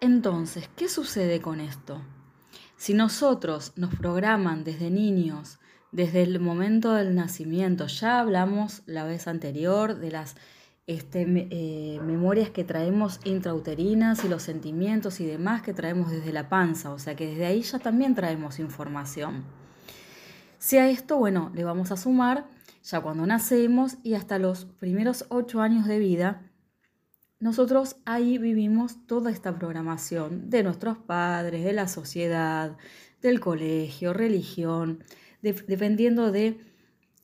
Entonces, 0.00 0.70
¿qué 0.74 0.88
sucede 0.88 1.42
con 1.42 1.60
esto? 1.60 2.02
Si 2.80 2.94
nosotros 2.94 3.74
nos 3.76 3.94
programan 3.94 4.64
desde 4.64 4.88
niños, 4.88 5.58
desde 5.92 6.22
el 6.22 6.40
momento 6.40 6.94
del 6.94 7.14
nacimiento, 7.14 7.88
ya 7.88 8.20
hablamos 8.20 8.82
la 8.86 9.04
vez 9.04 9.28
anterior 9.28 9.98
de 9.98 10.10
las 10.10 10.34
este, 10.86 11.26
eh, 11.28 12.00
memorias 12.02 12.48
que 12.48 12.64
traemos 12.64 13.20
intrauterinas 13.24 14.24
y 14.24 14.30
los 14.30 14.42
sentimientos 14.44 15.20
y 15.20 15.26
demás 15.26 15.60
que 15.60 15.74
traemos 15.74 16.10
desde 16.10 16.32
la 16.32 16.48
panza, 16.48 16.90
o 16.90 16.98
sea 16.98 17.14
que 17.14 17.26
desde 17.26 17.44
ahí 17.44 17.60
ya 17.60 17.80
también 17.80 18.14
traemos 18.14 18.58
información. 18.58 19.44
Si 20.58 20.78
a 20.78 20.88
esto, 20.88 21.18
bueno, 21.18 21.52
le 21.54 21.64
vamos 21.64 21.92
a 21.92 21.98
sumar 21.98 22.46
ya 22.82 23.02
cuando 23.02 23.26
nacemos 23.26 23.98
y 24.02 24.14
hasta 24.14 24.38
los 24.38 24.64
primeros 24.64 25.26
ocho 25.28 25.60
años 25.60 25.84
de 25.84 25.98
vida, 25.98 26.49
nosotros 27.40 27.96
ahí 28.04 28.36
vivimos 28.36 28.98
toda 29.06 29.30
esta 29.30 29.58
programación 29.58 30.50
de 30.50 30.62
nuestros 30.62 30.98
padres, 30.98 31.64
de 31.64 31.72
la 31.72 31.88
sociedad, 31.88 32.76
del 33.22 33.40
colegio, 33.40 34.12
religión, 34.12 35.02
dependiendo 35.42 36.30
de 36.30 36.60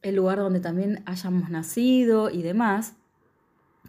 el 0.00 0.16
lugar 0.16 0.38
donde 0.38 0.61
también 0.61 1.02
hayamos 1.04 1.50
nacido 1.50 2.30
y 2.30 2.42
demás. 2.42 2.94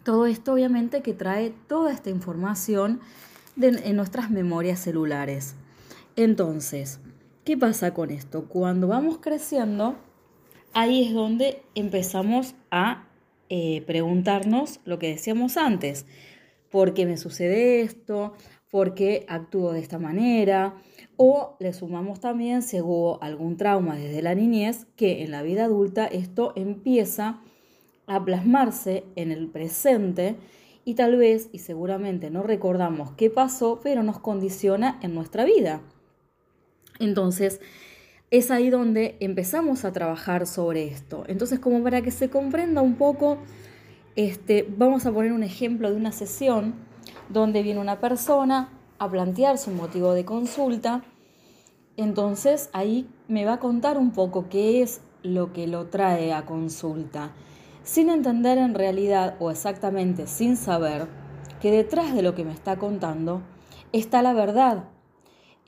Todo 0.04 0.26
esto 0.26 0.52
obviamente 0.52 1.02
que 1.02 1.14
trae 1.14 1.54
toda 1.66 1.92
esta 1.92 2.10
información 2.10 3.00
en 3.60 3.96
nuestras 3.96 4.30
memorias 4.30 4.80
celulares. 4.80 5.54
Entonces, 6.14 7.00
¿qué 7.44 7.56
pasa 7.56 7.94
con 7.94 8.10
esto? 8.10 8.44
Cuando 8.44 8.88
vamos 8.88 9.18
creciendo, 9.18 9.96
ahí 10.74 11.06
es 11.06 11.14
donde 11.14 11.62
empezamos 11.74 12.54
a 12.70 13.07
eh, 13.48 13.82
preguntarnos 13.86 14.80
lo 14.84 14.98
que 14.98 15.08
decíamos 15.08 15.56
antes. 15.56 16.06
¿Por 16.70 16.94
qué 16.94 17.06
me 17.06 17.16
sucede 17.16 17.80
esto? 17.80 18.34
¿Por 18.70 18.94
qué 18.94 19.24
actúo 19.28 19.72
de 19.72 19.80
esta 19.80 19.98
manera? 19.98 20.74
O 21.16 21.56
le 21.58 21.72
sumamos 21.72 22.20
también 22.20 22.62
si 22.62 22.80
hubo 22.80 23.22
algún 23.22 23.56
trauma 23.56 23.96
desde 23.96 24.22
la 24.22 24.34
niñez, 24.34 24.86
que 24.96 25.22
en 25.22 25.30
la 25.30 25.42
vida 25.42 25.64
adulta 25.64 26.06
esto 26.06 26.52
empieza 26.56 27.40
a 28.06 28.24
plasmarse 28.24 29.04
en 29.16 29.32
el 29.32 29.48
presente 29.48 30.36
y 30.84 30.94
tal 30.94 31.16
vez 31.16 31.50
y 31.52 31.58
seguramente 31.58 32.30
no 32.30 32.42
recordamos 32.42 33.12
qué 33.12 33.30
pasó, 33.30 33.80
pero 33.82 34.02
nos 34.02 34.18
condiciona 34.18 34.98
en 35.02 35.14
nuestra 35.14 35.44
vida. 35.44 35.82
Entonces, 36.98 37.60
es 38.30 38.50
ahí 38.50 38.70
donde 38.70 39.16
empezamos 39.20 39.84
a 39.84 39.92
trabajar 39.92 40.46
sobre 40.46 40.86
esto. 40.86 41.24
Entonces, 41.28 41.58
como 41.58 41.82
para 41.82 42.02
que 42.02 42.10
se 42.10 42.28
comprenda 42.28 42.82
un 42.82 42.96
poco, 42.96 43.38
este, 44.16 44.66
vamos 44.76 45.06
a 45.06 45.12
poner 45.12 45.32
un 45.32 45.42
ejemplo 45.42 45.90
de 45.90 45.96
una 45.96 46.12
sesión 46.12 46.74
donde 47.28 47.62
viene 47.62 47.80
una 47.80 48.00
persona 48.00 48.70
a 48.98 49.10
plantear 49.10 49.58
su 49.58 49.70
motivo 49.70 50.12
de 50.12 50.24
consulta. 50.24 51.04
Entonces, 51.96 52.68
ahí 52.72 53.08
me 53.28 53.44
va 53.44 53.54
a 53.54 53.58
contar 53.60 53.96
un 53.98 54.12
poco 54.12 54.48
qué 54.48 54.82
es 54.82 55.00
lo 55.22 55.52
que 55.52 55.66
lo 55.66 55.86
trae 55.86 56.32
a 56.32 56.46
consulta 56.46 57.32
sin 57.88 58.10
entender 58.10 58.58
en 58.58 58.74
realidad 58.74 59.36
o 59.38 59.50
exactamente 59.50 60.26
sin 60.26 60.58
saber 60.58 61.08
que 61.58 61.70
detrás 61.70 62.14
de 62.14 62.20
lo 62.20 62.34
que 62.34 62.44
me 62.44 62.52
está 62.52 62.76
contando 62.76 63.40
está 63.92 64.20
la 64.20 64.34
verdad. 64.34 64.84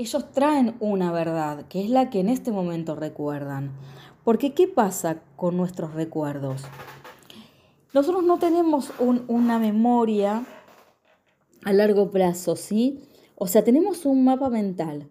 Ellos 0.00 0.32
traen 0.32 0.76
una 0.80 1.12
verdad, 1.12 1.66
que 1.68 1.84
es 1.84 1.90
la 1.90 2.08
que 2.08 2.20
en 2.20 2.30
este 2.30 2.52
momento 2.52 2.94
recuerdan. 2.94 3.72
Porque 4.24 4.54
¿qué 4.54 4.66
pasa 4.66 5.20
con 5.36 5.58
nuestros 5.58 5.92
recuerdos? 5.92 6.62
Nosotros 7.92 8.24
no 8.24 8.38
tenemos 8.38 8.94
una 9.28 9.58
memoria 9.58 10.46
a 11.66 11.72
largo 11.74 12.10
plazo, 12.10 12.56
¿sí? 12.56 13.10
O 13.34 13.46
sea, 13.46 13.62
tenemos 13.62 14.06
un 14.06 14.24
mapa 14.24 14.48
mental. 14.48 15.10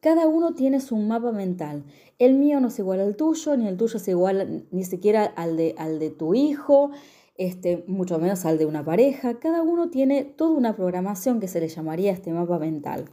Cada 0.00 0.26
uno 0.26 0.52
tiene 0.52 0.80
su 0.80 0.98
mapa 0.98 1.32
mental. 1.32 1.84
El 2.18 2.34
mío 2.34 2.60
no 2.60 2.68
es 2.68 2.78
igual 2.78 3.00
al 3.00 3.16
tuyo, 3.16 3.56
ni 3.56 3.66
el 3.66 3.78
tuyo 3.78 3.96
es 3.96 4.08
igual 4.08 4.66
ni 4.70 4.84
siquiera 4.84 5.24
al 5.24 5.56
de, 5.56 5.74
al 5.78 5.98
de 5.98 6.10
tu 6.10 6.34
hijo, 6.34 6.90
este, 7.38 7.82
mucho 7.86 8.18
menos 8.18 8.44
al 8.44 8.58
de 8.58 8.66
una 8.66 8.84
pareja. 8.84 9.38
Cada 9.38 9.62
uno 9.62 9.88
tiene 9.88 10.24
toda 10.24 10.50
una 10.50 10.76
programación 10.76 11.40
que 11.40 11.48
se 11.48 11.60
le 11.60 11.68
llamaría 11.68 12.12
este 12.12 12.30
mapa 12.30 12.58
mental. 12.58 13.06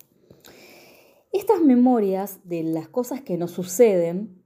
Estas 1.35 1.59
memorias 1.59 2.39
de 2.45 2.63
las 2.63 2.87
cosas 2.87 3.19
que 3.19 3.37
nos 3.37 3.51
suceden 3.51 4.41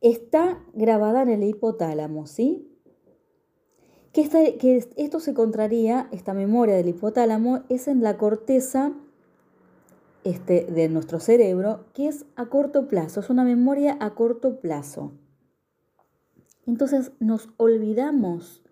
está 0.00 0.62
grabada 0.74 1.22
en 1.22 1.28
el 1.30 1.42
hipotálamo, 1.42 2.28
¿sí? 2.28 2.68
Que, 4.12 4.28
que 4.58 4.76
esto 4.96 5.18
se 5.18 5.34
contraría, 5.34 6.08
esta 6.12 6.34
memoria 6.34 6.76
del 6.76 6.90
hipotálamo, 6.90 7.64
es 7.68 7.88
en 7.88 8.00
la 8.00 8.16
corteza 8.16 8.92
este, 10.22 10.66
de 10.66 10.88
nuestro 10.88 11.18
cerebro 11.18 11.86
que 11.94 12.06
es 12.06 12.26
a 12.36 12.46
corto 12.46 12.86
plazo, 12.86 13.18
es 13.18 13.28
una 13.28 13.42
memoria 13.42 13.96
a 13.98 14.14
corto 14.14 14.60
plazo. 14.60 15.14
Entonces 16.64 17.10
nos 17.18 17.48
olvidamos 17.56 18.62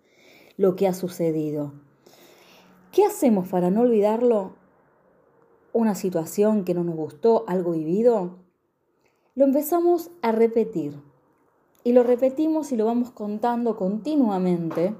lo 0.56 0.76
que 0.76 0.86
ha 0.86 0.94
sucedido. 0.94 1.72
¿Qué 2.92 3.04
hacemos 3.04 3.48
para 3.48 3.68
no 3.68 3.80
olvidarlo? 3.80 4.67
Una 5.78 5.94
situación 5.94 6.64
que 6.64 6.74
no 6.74 6.82
nos 6.82 6.96
gustó, 6.96 7.44
algo 7.46 7.70
vivido. 7.70 8.38
Lo 9.36 9.44
empezamos 9.44 10.10
a 10.22 10.32
repetir. 10.32 11.00
Y 11.84 11.92
lo 11.92 12.02
repetimos 12.02 12.72
y 12.72 12.76
lo 12.76 12.84
vamos 12.84 13.12
contando 13.12 13.76
continuamente. 13.76 14.96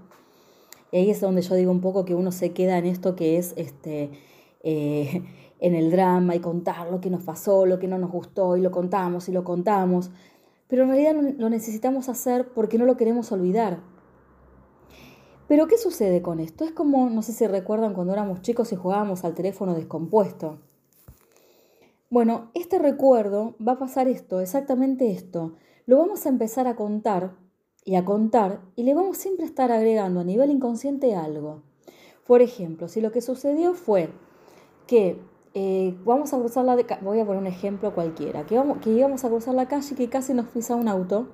Y 0.93 0.99
ahí 0.99 1.11
es 1.11 1.21
donde 1.21 1.43
yo 1.43 1.57
digo 1.57 1.73
un 1.73 1.81
poco 1.81 2.05
que 2.05 2.15
uno 2.15 2.31
se 2.31 2.53
queda 2.53 2.79
en 2.79 2.85
esto 2.87 3.17
que 3.17 3.39
es 3.39 3.55
este, 3.57 4.13
eh, 4.63 5.25
en 5.59 5.75
el 5.75 5.91
drama 5.91 6.37
y 6.37 6.39
contar 6.39 6.89
lo 6.93 7.01
que 7.01 7.11
nos 7.11 7.25
pasó, 7.25 7.67
lo 7.67 7.81
que 7.81 7.89
no 7.89 7.99
nos 7.99 8.13
gustó 8.13 8.57
y 8.57 8.61
lo 8.61 8.71
contamos 8.71 9.29
y 9.29 9.33
lo 9.33 9.43
contamos. 9.43 10.13
Pero 10.69 10.85
en 10.85 10.91
realidad 10.91 11.17
lo 11.39 11.51
necesitamos 11.51 12.09
hacer 12.09 12.53
porque 12.55 12.79
no 12.79 12.85
lo 12.85 12.97
queremos 12.97 13.33
olvidar. 13.33 13.81
Pero 15.49 15.67
¿qué 15.67 15.77
sucede 15.77 16.23
con 16.23 16.39
esto? 16.39 16.65
Es 16.65 16.71
como, 16.71 17.11
no 17.11 17.23
sé 17.23 17.33
si 17.33 17.49
recuerdan 17.49 17.95
cuando 17.95 18.13
éramos 18.13 18.43
chicos 18.43 18.71
y 18.73 18.77
jugábamos 18.77 19.25
al 19.25 19.35
teléfono 19.35 19.75
descompuesto. 19.75 20.61
Bueno, 22.11 22.51
este 22.55 22.79
recuerdo 22.79 23.55
va 23.61 23.73
a 23.73 23.79
pasar 23.79 24.09
esto, 24.09 24.41
exactamente 24.41 25.11
esto. 25.11 25.57
Lo 25.85 25.99
vamos 25.99 26.25
a 26.25 26.31
empezar 26.31 26.67
a 26.67 26.75
contar 26.75 27.37
y 27.85 27.97
a 27.97 28.05
contar 28.07 28.63
y 28.77 28.85
le 28.85 28.95
vamos 28.95 29.19
siempre 29.19 29.45
a 29.45 29.49
estar 29.49 29.71
agregando 29.71 30.21
a 30.21 30.25
nivel 30.25 30.51
inconsciente 30.51 31.15
algo. 31.15 31.65
Por 32.27 32.41
ejemplo, 32.41 32.89
si 32.89 33.03
lo 33.03 33.13
que 33.13 33.21
sucedió 33.21 33.75
fue 33.75 34.09
que 34.87 35.21
eh, 35.53 35.99
vamos 36.07 36.33
a 36.33 36.39
cruzar 36.39 36.65
la 36.65 36.77
voy 37.03 37.21
a 37.21 37.27
poner 37.27 37.43
un 37.43 37.47
ejemplo 37.47 37.95
cualquiera, 37.95 38.47
que, 38.47 38.57
vamos, 38.57 38.79
íbamos 38.87 39.25
a 39.27 39.29
cruzar 39.29 39.55
la 39.55 39.69
calle 39.69 39.89
y 39.93 39.95
que 39.95 40.09
casi 40.09 40.33
nos 40.33 40.47
pisa 40.47 40.77
un 40.77 40.89
auto. 40.89 41.29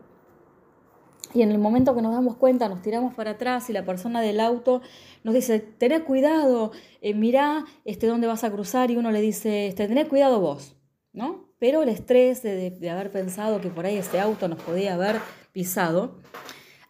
Y 1.34 1.42
en 1.42 1.50
el 1.50 1.58
momento 1.58 1.94
que 1.94 2.00
nos 2.00 2.12
damos 2.12 2.36
cuenta, 2.36 2.68
nos 2.68 2.80
tiramos 2.80 3.12
para 3.14 3.32
atrás 3.32 3.68
y 3.68 3.72
la 3.72 3.84
persona 3.84 4.20
del 4.20 4.38
auto 4.38 4.80
nos 5.24 5.34
dice, 5.34 5.58
tened 5.58 6.04
cuidado, 6.04 6.70
eh, 7.00 7.12
mirá 7.12 7.64
este, 7.84 8.06
dónde 8.06 8.28
vas 8.28 8.44
a 8.44 8.52
cruzar 8.52 8.92
y 8.92 8.96
uno 8.96 9.10
le 9.10 9.20
dice, 9.20 9.66
este, 9.66 10.06
cuidado 10.06 10.40
vos, 10.40 10.76
¿no? 11.12 11.48
Pero 11.58 11.82
el 11.82 11.88
estrés 11.88 12.42
de, 12.42 12.78
haber 12.88 13.10
pensado 13.10 13.60
que 13.60 13.68
por 13.68 13.84
ahí 13.84 13.96
ese 13.96 14.20
auto 14.20 14.46
nos 14.46 14.62
podía 14.62 14.94
haber 14.94 15.20
pisado, 15.52 16.20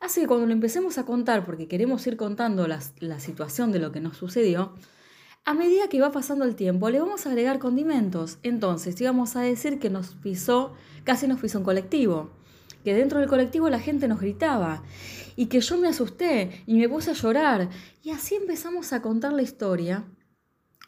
hace 0.01 0.21
que 0.21 0.27
cuando 0.27 0.47
lo 0.47 0.53
empecemos 0.53 0.99
a 0.99 1.07
contar, 1.07 1.47
porque 1.47 1.67
queremos 1.67 2.07
ir 2.07 2.19
contando 2.19 2.69
la 2.69 3.21
situación 3.21 3.73
de 3.73 3.79
lo 3.79 3.93
que 3.93 4.01
nos 4.01 4.19
sucedió, 4.19 4.75
a 5.47 5.53
medida 5.53 5.89
que 5.89 6.01
va 6.01 6.11
pasando 6.11 6.47
el 6.47 6.57
tiempo, 6.57 6.89
le 6.89 7.01
vamos 7.01 7.27
a 7.27 7.29
agregar 7.29 7.59
condimentos. 7.59 8.39
Entonces, 8.43 8.99
íbamos 8.99 9.37
a 9.37 9.43
decir 9.43 9.79
que 9.79 9.91
nos 9.91 10.15
pisó, 10.15 10.73
casi 11.05 11.29
nos 11.29 11.39
pisó 11.39 11.59
un 11.59 11.65
colectivo, 11.65 12.31
que 12.85 12.95
dentro 12.95 13.19
del 13.19 13.29
colectivo 13.29 13.69
la 13.71 13.81
gente 13.81 14.07
nos 14.07 14.21
gritaba 14.21 14.83
y 15.37 15.47
que 15.47 15.61
yo 15.61 15.79
me 15.79 15.89
asusté 15.89 16.63
y 16.67 16.79
me 16.79 16.89
puse 16.89 17.11
a 17.11 17.15
llorar. 17.15 17.71
Y 18.03 18.11
así 18.11 18.35
empezamos 18.35 18.93
a 18.93 19.03
contar 19.03 19.33
la 19.33 19.43
historia 19.43 20.05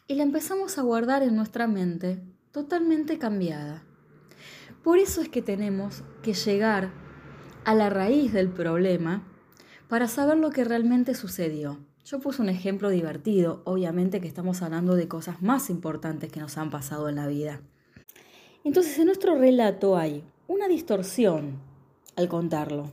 y 0.07 0.15
la 0.15 0.23
empezamos 0.23 0.77
a 0.77 0.83
guardar 0.83 1.23
en 1.23 1.35
nuestra 1.35 1.67
mente 1.67 2.23
totalmente 2.51 3.17
cambiada. 3.17 3.83
Por 4.83 4.99
eso 4.99 5.21
es 5.21 5.27
que 5.27 5.41
tenemos 5.41 6.03
que 6.21 6.33
llegar 6.33 6.91
a 7.65 7.75
la 7.75 7.89
raíz 7.89 8.31
del 8.31 8.49
problema 8.49 9.27
para 9.89 10.07
saber 10.07 10.37
lo 10.37 10.51
que 10.51 10.63
realmente 10.63 11.15
sucedió. 11.15 11.79
Yo 12.05 12.19
puse 12.19 12.41
un 12.41 12.47
ejemplo 12.47 12.89
divertido, 12.89 13.61
obviamente 13.65 14.21
que 14.21 14.29
estamos 14.29 14.61
hablando 14.61 14.95
de 14.95 15.09
cosas 15.09 15.41
más 15.41 15.69
importantes 15.69 16.31
que 16.31 16.39
nos 16.39 16.57
han 16.57 16.69
pasado 16.69 17.09
en 17.09 17.15
la 17.15 17.27
vida. 17.27 17.61
Entonces 18.63 18.97
en 18.99 19.07
nuestro 19.07 19.37
relato 19.37 19.97
hay 19.97 20.23
una 20.47 20.69
distorsión 20.69 21.66
al 22.17 22.27
contarlo. 22.27 22.91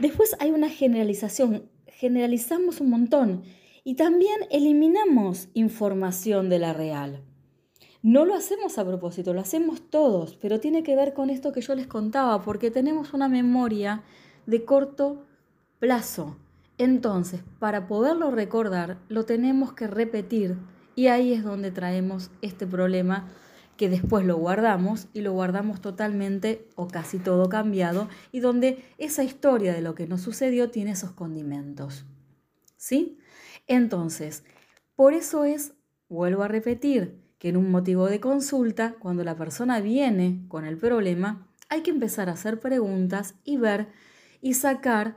Después 0.00 0.34
hay 0.40 0.50
una 0.50 0.68
generalización, 0.68 1.70
generalizamos 1.86 2.80
un 2.80 2.90
montón 2.90 3.44
y 3.84 3.94
también 3.94 4.40
eliminamos 4.50 5.48
información 5.54 6.48
de 6.48 6.58
la 6.58 6.72
real. 6.72 7.22
No 8.02 8.24
lo 8.24 8.34
hacemos 8.34 8.76
a 8.78 8.84
propósito, 8.84 9.32
lo 9.32 9.40
hacemos 9.40 9.88
todos, 9.88 10.36
pero 10.36 10.58
tiene 10.58 10.82
que 10.82 10.96
ver 10.96 11.14
con 11.14 11.30
esto 11.30 11.52
que 11.52 11.60
yo 11.60 11.74
les 11.74 11.86
contaba, 11.86 12.42
porque 12.42 12.70
tenemos 12.70 13.14
una 13.14 13.28
memoria 13.28 14.02
de 14.46 14.64
corto 14.64 15.24
plazo. 15.78 16.36
Entonces, 16.76 17.42
para 17.58 17.86
poderlo 17.86 18.30
recordar, 18.30 18.98
lo 19.08 19.24
tenemos 19.24 19.72
que 19.72 19.86
repetir 19.86 20.56
y 20.96 21.06
ahí 21.06 21.32
es 21.32 21.44
donde 21.44 21.70
traemos 21.70 22.30
este 22.42 22.66
problema 22.66 23.32
que 23.76 23.88
después 23.88 24.24
lo 24.24 24.36
guardamos 24.36 25.08
y 25.12 25.20
lo 25.20 25.32
guardamos 25.32 25.80
totalmente 25.80 26.68
o 26.76 26.88
casi 26.88 27.18
todo 27.18 27.48
cambiado 27.48 28.08
y 28.32 28.40
donde 28.40 28.84
esa 28.98 29.24
historia 29.24 29.74
de 29.74 29.82
lo 29.82 29.94
que 29.94 30.06
nos 30.06 30.20
sucedió 30.20 30.70
tiene 30.70 30.92
esos 30.92 31.12
condimentos. 31.12 32.04
¿Sí? 32.76 33.18
Entonces, 33.66 34.44
por 34.96 35.14
eso 35.14 35.44
es, 35.44 35.74
vuelvo 36.08 36.42
a 36.42 36.48
repetir, 36.48 37.20
que 37.38 37.48
en 37.48 37.56
un 37.56 37.70
motivo 37.70 38.06
de 38.08 38.20
consulta, 38.20 38.94
cuando 38.98 39.24
la 39.24 39.36
persona 39.36 39.80
viene 39.80 40.44
con 40.48 40.64
el 40.64 40.78
problema, 40.78 41.48
hay 41.68 41.82
que 41.82 41.90
empezar 41.90 42.28
a 42.28 42.32
hacer 42.32 42.60
preguntas 42.60 43.34
y 43.44 43.56
ver 43.56 43.88
y 44.40 44.54
sacar 44.54 45.16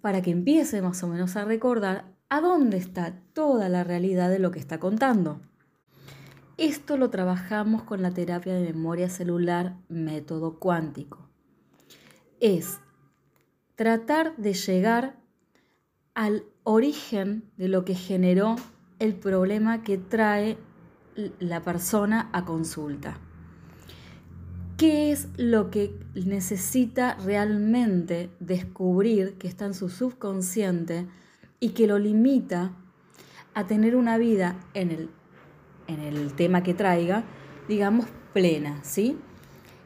para 0.00 0.22
que 0.22 0.30
empiece 0.30 0.82
más 0.82 1.02
o 1.02 1.08
menos 1.08 1.36
a 1.36 1.44
recordar 1.44 2.12
a 2.28 2.40
dónde 2.40 2.78
está 2.78 3.20
toda 3.34 3.68
la 3.68 3.84
realidad 3.84 4.30
de 4.30 4.38
lo 4.38 4.50
que 4.50 4.58
está 4.58 4.80
contando. 4.80 5.40
Esto 6.58 6.98
lo 6.98 7.08
trabajamos 7.08 7.82
con 7.82 8.02
la 8.02 8.10
terapia 8.10 8.52
de 8.52 8.72
memoria 8.72 9.08
celular 9.08 9.76
método 9.88 10.58
cuántico. 10.58 11.28
Es 12.40 12.78
tratar 13.74 14.36
de 14.36 14.52
llegar 14.52 15.16
al 16.14 16.44
origen 16.62 17.50
de 17.56 17.68
lo 17.68 17.84
que 17.84 17.94
generó 17.94 18.56
el 18.98 19.14
problema 19.14 19.82
que 19.82 19.96
trae 19.96 20.58
la 21.38 21.62
persona 21.62 22.28
a 22.32 22.44
consulta. 22.44 23.18
¿Qué 24.76 25.10
es 25.10 25.28
lo 25.36 25.70
que 25.70 25.98
necesita 26.14 27.14
realmente 27.14 28.30
descubrir 28.40 29.38
que 29.38 29.48
está 29.48 29.64
en 29.64 29.74
su 29.74 29.88
subconsciente 29.88 31.06
y 31.60 31.70
que 31.70 31.86
lo 31.86 31.98
limita 31.98 32.72
a 33.54 33.66
tener 33.66 33.96
una 33.96 34.18
vida 34.18 34.58
en 34.74 34.90
el, 34.90 35.10
en 35.86 36.00
el 36.00 36.34
tema 36.34 36.62
que 36.62 36.74
traiga, 36.74 37.24
digamos, 37.68 38.06
plena, 38.32 38.82
¿sí? 38.82 39.18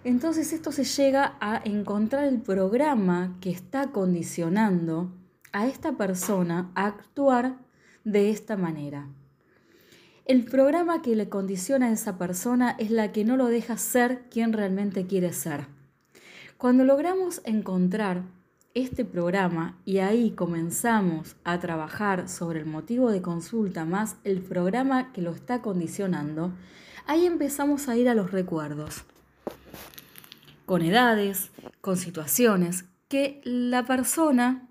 Entonces 0.05 0.53
esto 0.53 0.71
se 0.71 0.85
llega 0.85 1.37
a 1.41 1.61
encontrar 1.65 2.25
el 2.25 2.41
programa 2.41 3.37
que 3.41 3.51
está 3.51 3.91
condicionando 3.91 5.11
a 5.53 5.67
esta 5.67 5.97
persona 5.97 6.71
a 6.75 6.87
actuar 6.87 7.57
de 8.05 8.31
esta 8.31 8.57
manera. 8.57 9.09
El 10.25 10.45
programa 10.45 11.03
que 11.03 11.17
le 11.17 11.29
condiciona 11.29 11.87
a 11.87 11.93
esa 11.93 12.19
persona 12.19 12.77
es 12.79 12.91
la 12.91 13.13
que 13.13 13.25
no 13.25 13.37
lo 13.37 13.47
deja 13.47 13.77
ser 13.77 14.25
quien 14.31 14.53
realmente 14.53 15.07
quiere 15.07 15.33
ser. 15.33 15.67
Cuando 16.57 16.85
logramos 16.85 17.43
encontrar 17.45 18.23
este 18.77 19.07
programa 19.07 19.75
y 19.87 19.99
ahí 19.99 20.33
comenzamos 20.33 21.37
a 21.45 21.59
trabajar 21.61 22.29
sobre 22.29 22.61
el 22.61 22.67
motivo 22.67 23.11
de 23.11 23.23
consulta 23.23 23.87
más 23.87 24.17
el 24.23 24.43
programa 24.43 25.15
que 25.15 25.23
lo 25.23 25.31
está 25.31 25.63
condicionando, 25.63 26.53
ahí 27.07 27.25
empezamos 27.25 27.89
a 27.89 27.97
ir 27.97 28.07
a 28.11 28.15
los 28.15 28.33
recuerdos, 28.33 29.05
con 30.67 30.83
edades, 30.83 31.53
con 31.81 31.97
situaciones 31.97 32.85
que 33.09 33.41
la 33.45 33.87
persona 33.87 34.69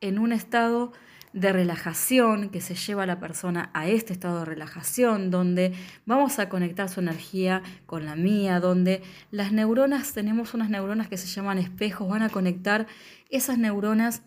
en 0.00 0.18
un 0.18 0.32
estado 0.32 0.92
de 1.32 1.52
relajación 1.52 2.50
que 2.50 2.60
se 2.60 2.74
lleva 2.74 3.04
a 3.04 3.06
la 3.06 3.18
persona 3.18 3.70
a 3.74 3.88
este 3.88 4.12
estado 4.12 4.40
de 4.40 4.44
relajación, 4.44 5.30
donde 5.30 5.72
vamos 6.04 6.38
a 6.38 6.48
conectar 6.48 6.88
su 6.88 7.00
energía 7.00 7.62
con 7.86 8.04
la 8.04 8.16
mía, 8.16 8.60
donde 8.60 9.02
las 9.30 9.52
neuronas, 9.52 10.12
tenemos 10.12 10.54
unas 10.54 10.70
neuronas 10.70 11.08
que 11.08 11.16
se 11.16 11.26
llaman 11.26 11.58
espejos, 11.58 12.08
van 12.08 12.22
a 12.22 12.28
conectar 12.28 12.86
esas 13.30 13.58
neuronas 13.58 14.22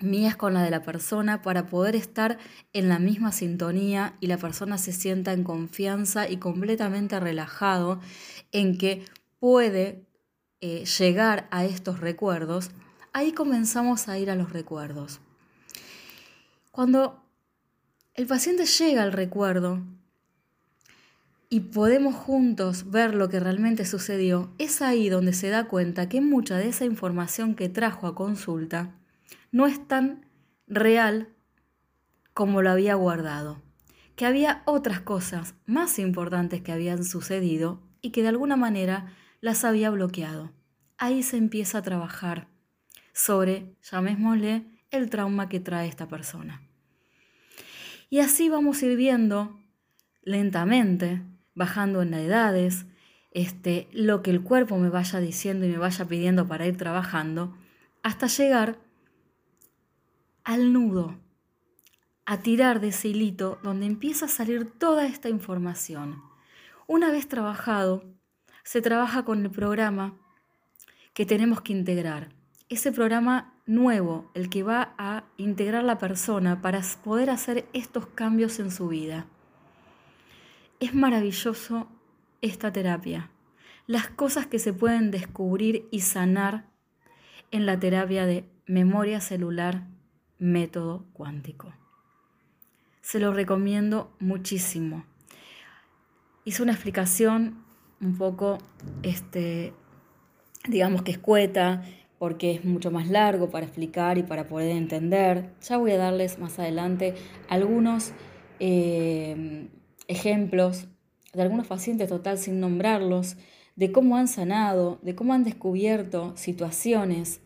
mías 0.00 0.36
con 0.36 0.54
la 0.54 0.62
de 0.62 0.70
la 0.70 0.82
persona 0.82 1.42
para 1.42 1.66
poder 1.66 1.94
estar 1.94 2.38
en 2.72 2.88
la 2.88 2.98
misma 2.98 3.32
sintonía 3.32 4.14
y 4.20 4.26
la 4.26 4.38
persona 4.38 4.78
se 4.78 4.92
sienta 4.92 5.32
en 5.32 5.44
confianza 5.44 6.28
y 6.28 6.38
completamente 6.38 7.20
relajado 7.20 8.00
en 8.52 8.78
que 8.78 9.04
puede 9.38 10.06
eh, 10.60 10.84
llegar 10.98 11.48
a 11.50 11.64
estos 11.64 12.00
recuerdos, 12.00 12.70
ahí 13.12 13.32
comenzamos 13.32 14.08
a 14.08 14.18
ir 14.18 14.30
a 14.30 14.36
los 14.36 14.52
recuerdos. 14.52 15.20
Cuando 16.80 17.22
el 18.14 18.26
paciente 18.26 18.64
llega 18.64 19.02
al 19.02 19.12
recuerdo 19.12 19.82
y 21.50 21.60
podemos 21.60 22.14
juntos 22.14 22.90
ver 22.90 23.14
lo 23.14 23.28
que 23.28 23.38
realmente 23.38 23.84
sucedió, 23.84 24.54
es 24.56 24.80
ahí 24.80 25.10
donde 25.10 25.34
se 25.34 25.50
da 25.50 25.68
cuenta 25.68 26.08
que 26.08 26.22
mucha 26.22 26.56
de 26.56 26.68
esa 26.68 26.86
información 26.86 27.54
que 27.54 27.68
trajo 27.68 28.06
a 28.06 28.14
consulta 28.14 28.94
no 29.52 29.66
es 29.66 29.86
tan 29.88 30.24
real 30.66 31.28
como 32.32 32.62
lo 32.62 32.70
había 32.70 32.94
guardado, 32.94 33.60
que 34.16 34.24
había 34.24 34.62
otras 34.64 35.02
cosas 35.02 35.56
más 35.66 35.98
importantes 35.98 36.62
que 36.62 36.72
habían 36.72 37.04
sucedido 37.04 37.82
y 38.00 38.08
que 38.08 38.22
de 38.22 38.28
alguna 38.28 38.56
manera 38.56 39.12
las 39.42 39.66
había 39.66 39.90
bloqueado. 39.90 40.50
Ahí 40.96 41.22
se 41.24 41.36
empieza 41.36 41.76
a 41.76 41.82
trabajar 41.82 42.48
sobre, 43.12 43.76
llamémosle, 43.82 44.64
el 44.90 45.10
trauma 45.10 45.50
que 45.50 45.60
trae 45.60 45.86
esta 45.86 46.08
persona. 46.08 46.62
Y 48.10 48.18
así 48.18 48.48
vamos 48.48 48.82
a 48.82 48.86
ir 48.86 48.96
viendo 48.96 49.56
lentamente, 50.22 51.22
bajando 51.54 52.02
en 52.02 52.12
edades, 52.12 52.86
este, 53.30 53.88
lo 53.92 54.20
que 54.22 54.32
el 54.32 54.42
cuerpo 54.42 54.76
me 54.78 54.88
vaya 54.88 55.20
diciendo 55.20 55.64
y 55.64 55.70
me 55.70 55.78
vaya 55.78 56.04
pidiendo 56.06 56.48
para 56.48 56.66
ir 56.66 56.76
trabajando, 56.76 57.56
hasta 58.02 58.26
llegar 58.26 58.80
al 60.42 60.72
nudo, 60.72 61.20
a 62.26 62.40
tirar 62.40 62.80
de 62.80 62.88
ese 62.88 63.08
hilito 63.08 63.60
donde 63.62 63.86
empieza 63.86 64.26
a 64.26 64.28
salir 64.28 64.68
toda 64.68 65.06
esta 65.06 65.28
información. 65.28 66.20
Una 66.88 67.12
vez 67.12 67.28
trabajado, 67.28 68.02
se 68.64 68.82
trabaja 68.82 69.24
con 69.24 69.44
el 69.44 69.50
programa 69.52 70.18
que 71.14 71.26
tenemos 71.26 71.60
que 71.60 71.74
integrar. 71.74 72.39
Ese 72.70 72.92
programa 72.92 73.52
nuevo, 73.66 74.30
el 74.32 74.48
que 74.48 74.62
va 74.62 74.94
a 74.96 75.24
integrar 75.36 75.82
la 75.82 75.98
persona 75.98 76.62
para 76.62 76.80
poder 77.02 77.28
hacer 77.28 77.66
estos 77.72 78.06
cambios 78.06 78.60
en 78.60 78.70
su 78.70 78.86
vida. 78.86 79.26
Es 80.78 80.94
maravilloso 80.94 81.88
esta 82.42 82.72
terapia. 82.72 83.28
Las 83.88 84.06
cosas 84.08 84.46
que 84.46 84.60
se 84.60 84.72
pueden 84.72 85.10
descubrir 85.10 85.88
y 85.90 86.02
sanar 86.02 86.70
en 87.50 87.66
la 87.66 87.80
terapia 87.80 88.24
de 88.24 88.48
memoria 88.66 89.20
celular 89.20 89.88
método 90.38 91.04
cuántico. 91.12 91.74
Se 93.02 93.18
lo 93.18 93.32
recomiendo 93.32 94.14
muchísimo. 94.20 95.04
Hice 96.44 96.62
una 96.62 96.72
explicación 96.72 97.64
un 98.00 98.16
poco, 98.16 98.58
este, 99.02 99.74
digamos 100.68 101.02
que 101.02 101.10
escueta, 101.10 101.82
porque 102.20 102.50
es 102.50 102.66
mucho 102.66 102.90
más 102.90 103.08
largo 103.08 103.48
para 103.48 103.64
explicar 103.64 104.18
y 104.18 104.22
para 104.22 104.46
poder 104.46 104.76
entender. 104.76 105.54
Ya 105.66 105.78
voy 105.78 105.92
a 105.92 105.96
darles 105.96 106.38
más 106.38 106.58
adelante 106.58 107.14
algunos 107.48 108.12
eh, 108.58 109.70
ejemplos 110.06 110.86
de 111.32 111.40
algunos 111.40 111.66
pacientes 111.66 112.10
total 112.10 112.36
sin 112.36 112.60
nombrarlos, 112.60 113.38
de 113.74 113.90
cómo 113.90 114.18
han 114.18 114.28
sanado, 114.28 114.98
de 115.00 115.14
cómo 115.14 115.32
han 115.32 115.44
descubierto 115.44 116.36
situaciones 116.36 117.40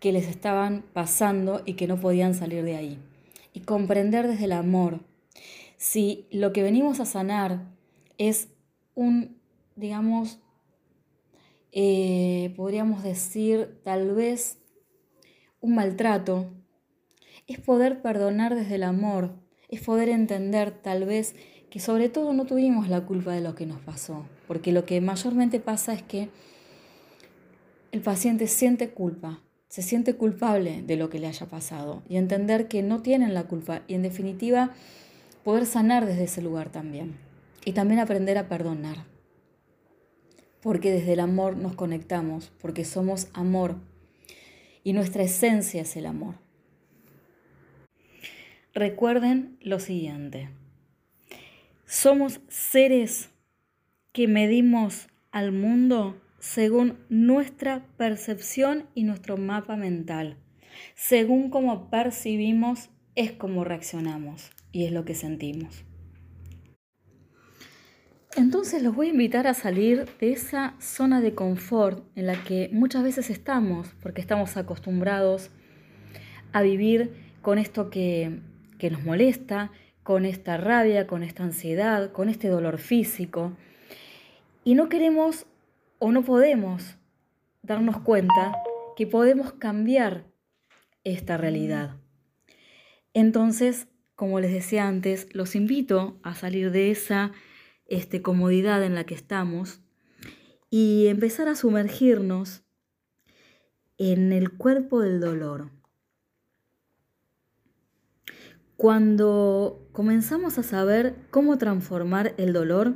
que 0.00 0.10
les 0.10 0.26
estaban 0.26 0.86
pasando 0.94 1.60
y 1.66 1.74
que 1.74 1.86
no 1.86 2.00
podían 2.00 2.32
salir 2.32 2.64
de 2.64 2.76
ahí. 2.76 2.98
Y 3.52 3.60
comprender 3.60 4.26
desde 4.26 4.46
el 4.46 4.52
amor 4.52 5.00
si 5.76 6.26
lo 6.30 6.54
que 6.54 6.62
venimos 6.62 6.98
a 6.98 7.04
sanar 7.04 7.66
es 8.16 8.48
un, 8.94 9.36
digamos, 9.76 10.38
eh, 11.72 12.23
podríamos 12.50 13.02
decir 13.02 13.80
tal 13.84 14.14
vez 14.14 14.58
un 15.60 15.74
maltrato, 15.74 16.50
es 17.46 17.58
poder 17.58 18.02
perdonar 18.02 18.54
desde 18.54 18.76
el 18.76 18.82
amor, 18.82 19.32
es 19.68 19.80
poder 19.80 20.08
entender 20.08 20.70
tal 20.70 21.04
vez 21.04 21.34
que 21.70 21.80
sobre 21.80 22.08
todo 22.08 22.32
no 22.32 22.44
tuvimos 22.44 22.88
la 22.88 23.04
culpa 23.04 23.32
de 23.32 23.40
lo 23.40 23.54
que 23.54 23.66
nos 23.66 23.80
pasó, 23.80 24.26
porque 24.46 24.72
lo 24.72 24.86
que 24.86 25.00
mayormente 25.00 25.60
pasa 25.60 25.92
es 25.92 26.02
que 26.02 26.28
el 27.92 28.00
paciente 28.00 28.46
siente 28.46 28.90
culpa, 28.90 29.40
se 29.68 29.82
siente 29.82 30.14
culpable 30.14 30.82
de 30.82 30.96
lo 30.96 31.10
que 31.10 31.18
le 31.18 31.26
haya 31.26 31.46
pasado 31.46 32.02
y 32.08 32.16
entender 32.16 32.68
que 32.68 32.82
no 32.82 33.02
tienen 33.02 33.34
la 33.34 33.44
culpa 33.44 33.82
y 33.88 33.94
en 33.94 34.02
definitiva 34.02 34.70
poder 35.42 35.66
sanar 35.66 36.06
desde 36.06 36.24
ese 36.24 36.42
lugar 36.42 36.70
también 36.70 37.16
y 37.64 37.72
también 37.72 38.00
aprender 38.00 38.38
a 38.38 38.48
perdonar, 38.48 39.04
porque 40.64 40.90
desde 40.90 41.12
el 41.12 41.20
amor 41.20 41.58
nos 41.58 41.74
conectamos, 41.74 42.50
porque 42.58 42.86
somos 42.86 43.28
amor 43.34 43.76
y 44.82 44.94
nuestra 44.94 45.22
esencia 45.22 45.82
es 45.82 45.94
el 45.94 46.06
amor. 46.06 46.36
Recuerden 48.72 49.58
lo 49.60 49.78
siguiente, 49.78 50.48
somos 51.84 52.40
seres 52.48 53.28
que 54.12 54.26
medimos 54.26 55.08
al 55.32 55.52
mundo 55.52 56.18
según 56.38 56.98
nuestra 57.10 57.86
percepción 57.98 58.86
y 58.94 59.04
nuestro 59.04 59.36
mapa 59.36 59.76
mental. 59.76 60.38
Según 60.94 61.50
cómo 61.50 61.90
percibimos 61.90 62.88
es 63.16 63.32
como 63.32 63.64
reaccionamos 63.64 64.50
y 64.72 64.86
es 64.86 64.92
lo 64.92 65.04
que 65.04 65.14
sentimos. 65.14 65.84
Entonces 68.36 68.82
los 68.82 68.96
voy 68.96 69.06
a 69.06 69.10
invitar 69.10 69.46
a 69.46 69.54
salir 69.54 70.06
de 70.18 70.32
esa 70.32 70.74
zona 70.80 71.20
de 71.20 71.34
confort 71.34 72.04
en 72.16 72.26
la 72.26 72.42
que 72.42 72.68
muchas 72.72 73.04
veces 73.04 73.30
estamos, 73.30 73.94
porque 74.02 74.20
estamos 74.20 74.56
acostumbrados 74.56 75.50
a 76.52 76.62
vivir 76.62 77.12
con 77.42 77.58
esto 77.58 77.90
que, 77.90 78.40
que 78.78 78.90
nos 78.90 79.04
molesta, 79.04 79.70
con 80.02 80.24
esta 80.24 80.56
rabia, 80.56 81.06
con 81.06 81.22
esta 81.22 81.44
ansiedad, 81.44 82.10
con 82.10 82.28
este 82.28 82.48
dolor 82.48 82.78
físico. 82.78 83.56
Y 84.64 84.74
no 84.74 84.88
queremos 84.88 85.46
o 86.00 86.10
no 86.10 86.22
podemos 86.22 86.96
darnos 87.62 88.00
cuenta 88.00 88.52
que 88.96 89.06
podemos 89.06 89.52
cambiar 89.52 90.24
esta 91.04 91.36
realidad. 91.36 91.96
Entonces, 93.12 93.86
como 94.16 94.40
les 94.40 94.52
decía 94.52 94.88
antes, 94.88 95.28
los 95.32 95.54
invito 95.54 96.18
a 96.24 96.34
salir 96.34 96.72
de 96.72 96.90
esa 96.90 97.32
este, 97.86 98.22
comodidad 98.22 98.84
en 98.84 98.94
la 98.94 99.04
que 99.04 99.14
estamos 99.14 99.80
y 100.70 101.06
empezar 101.06 101.48
a 101.48 101.54
sumergirnos 101.54 102.62
en 103.98 104.32
el 104.32 104.50
cuerpo 104.50 105.00
del 105.00 105.20
dolor. 105.20 105.70
Cuando 108.76 109.88
comenzamos 109.92 110.58
a 110.58 110.62
saber 110.62 111.14
cómo 111.30 111.58
transformar 111.58 112.34
el 112.38 112.52
dolor, 112.52 112.94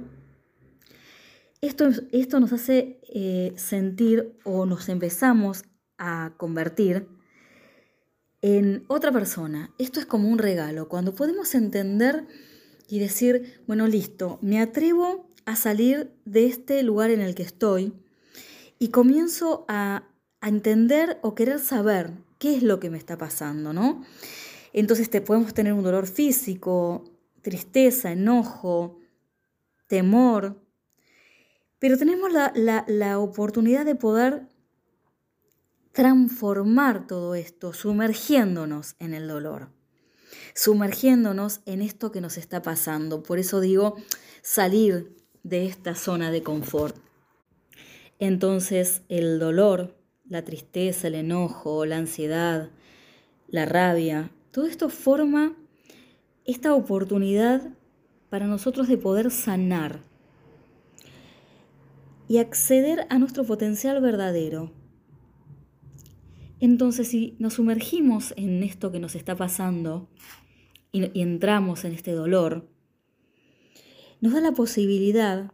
esto, 1.61 1.89
esto 2.13 2.41
nos 2.41 2.53
hace 2.53 3.01
eh, 3.15 3.53
sentir 3.57 4.37
o 4.45 4.67
nos 4.67 4.89
empezamos 4.89 5.65
a 5.99 6.35
convertir 6.37 7.09
en 8.43 8.85
otra 8.89 9.13
persona. 9.13 9.73
Esto 9.79 10.01
es 10.01 10.07
como 10.07 10.29
un 10.29 10.39
regalo. 10.39 10.89
Cuando 10.89 11.15
podemos 11.15 11.55
entender 11.55 12.27
y 12.89 12.99
decir, 12.99 13.63
bueno, 13.67 13.87
listo, 13.87 14.39
me 14.41 14.61
atrevo 14.61 15.29
a 15.45 15.57
salir 15.57 16.11
de 16.25 16.47
este 16.47 16.83
lugar 16.83 17.11
en 17.11 17.21
el 17.21 17.35
que 17.35 17.43
estoy 17.43 17.93
y 18.79 18.89
comienzo 18.89 19.65
a, 19.69 20.05
entender 20.41 21.19
o 21.23 21.35
querer 21.35 21.59
saber 21.59 22.13
qué 22.39 22.55
es 22.55 22.63
lo 22.63 22.79
que 22.79 22.91
me 22.91 22.97
está 22.97 23.19
pasando, 23.19 23.73
¿no? 23.73 24.05
Entonces 24.73 25.11
te 25.11 25.21
podemos 25.21 25.53
tener 25.53 25.73
un 25.73 25.83
dolor 25.83 26.07
físico, 26.07 27.11
tristeza, 27.43 28.13
enojo, 28.13 29.01
temor, 29.89 30.63
pero 31.81 31.99
tenemos 31.99 32.31
la, 32.33 33.19
oportunidad 33.19 33.85
de 33.85 33.97
poder 33.97 34.47
transformar 35.91 37.09
todo 37.09 37.35
esto, 37.35 37.73
sumergiéndonos 37.73 38.95
en 39.01 39.15
el 39.15 39.27
dolor, 39.27 39.71
sumergiéndonos 40.55 41.61
en 41.67 41.83
esto 41.83 42.13
que 42.13 42.21
nos 42.21 42.37
está 42.37 42.63
pasando. 42.63 43.23
Por 43.23 43.39
eso 43.39 43.61
digo, 43.61 43.97
salir 44.43 45.17
de 45.43 45.67
esta 45.67 45.95
zona 45.95 46.31
de 46.31 46.43
confort. 46.43 46.97
Entonces 48.19 49.03
el 49.09 49.39
dolor, 49.39 49.97
la 50.29 50.45
tristeza, 50.45 51.09
el 51.09 51.15
enojo, 51.15 51.87
la 51.87 51.97
ansiedad, 51.97 52.71
la 53.49 53.65
rabia, 53.65 54.31
todo 54.51 54.67
esto 54.67 54.89
forma 54.89 55.57
esta 56.45 56.75
oportunidad 56.75 57.63
para 58.31 58.47
nosotros 58.47 58.89
de 58.89 58.99
poder 58.99 59.31
sanar 59.31 60.01
y 62.27 62.39
acceder 62.39 63.07
a 63.09 63.19
nuestro 63.19 63.45
potencial 63.45 64.01
verdadero. 64.01 64.71
Entonces, 66.61 67.09
si 67.09 67.37
nos 67.39 67.55
sumergimos 67.55 68.35
en 68.37 68.63
esto 68.63 68.91
que 68.91 68.99
nos 68.99 69.15
está 69.15 69.37
pasando 69.37 70.09
y, 70.91 71.21
entramos 71.21 71.85
en 71.85 71.93
este 71.93 72.13
dolor, 72.13 72.69
nos 74.21 74.33
da 74.33 74.41
la 74.41 74.53
posibilidad 74.53 75.53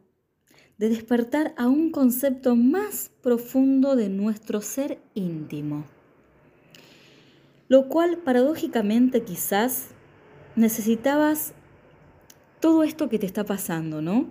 de 0.78 0.88
despertar 0.88 1.54
a 1.58 1.68
un 1.68 1.90
concepto 1.90 2.56
más 2.56 3.10
profundo 3.22 3.96
de 3.96 4.08
nuestro 4.08 4.62
ser 4.62 4.98
íntimo, 5.14 5.84
lo 7.68 7.88
cual 7.88 8.18
paradójicamente 8.18 9.22
quizás 9.22 9.88
necesitabas 10.56 11.52
todo 12.60 12.82
esto 12.82 13.10
que 13.10 13.18
te 13.18 13.26
está 13.26 13.44
pasando, 13.44 14.00
¿no? 14.00 14.26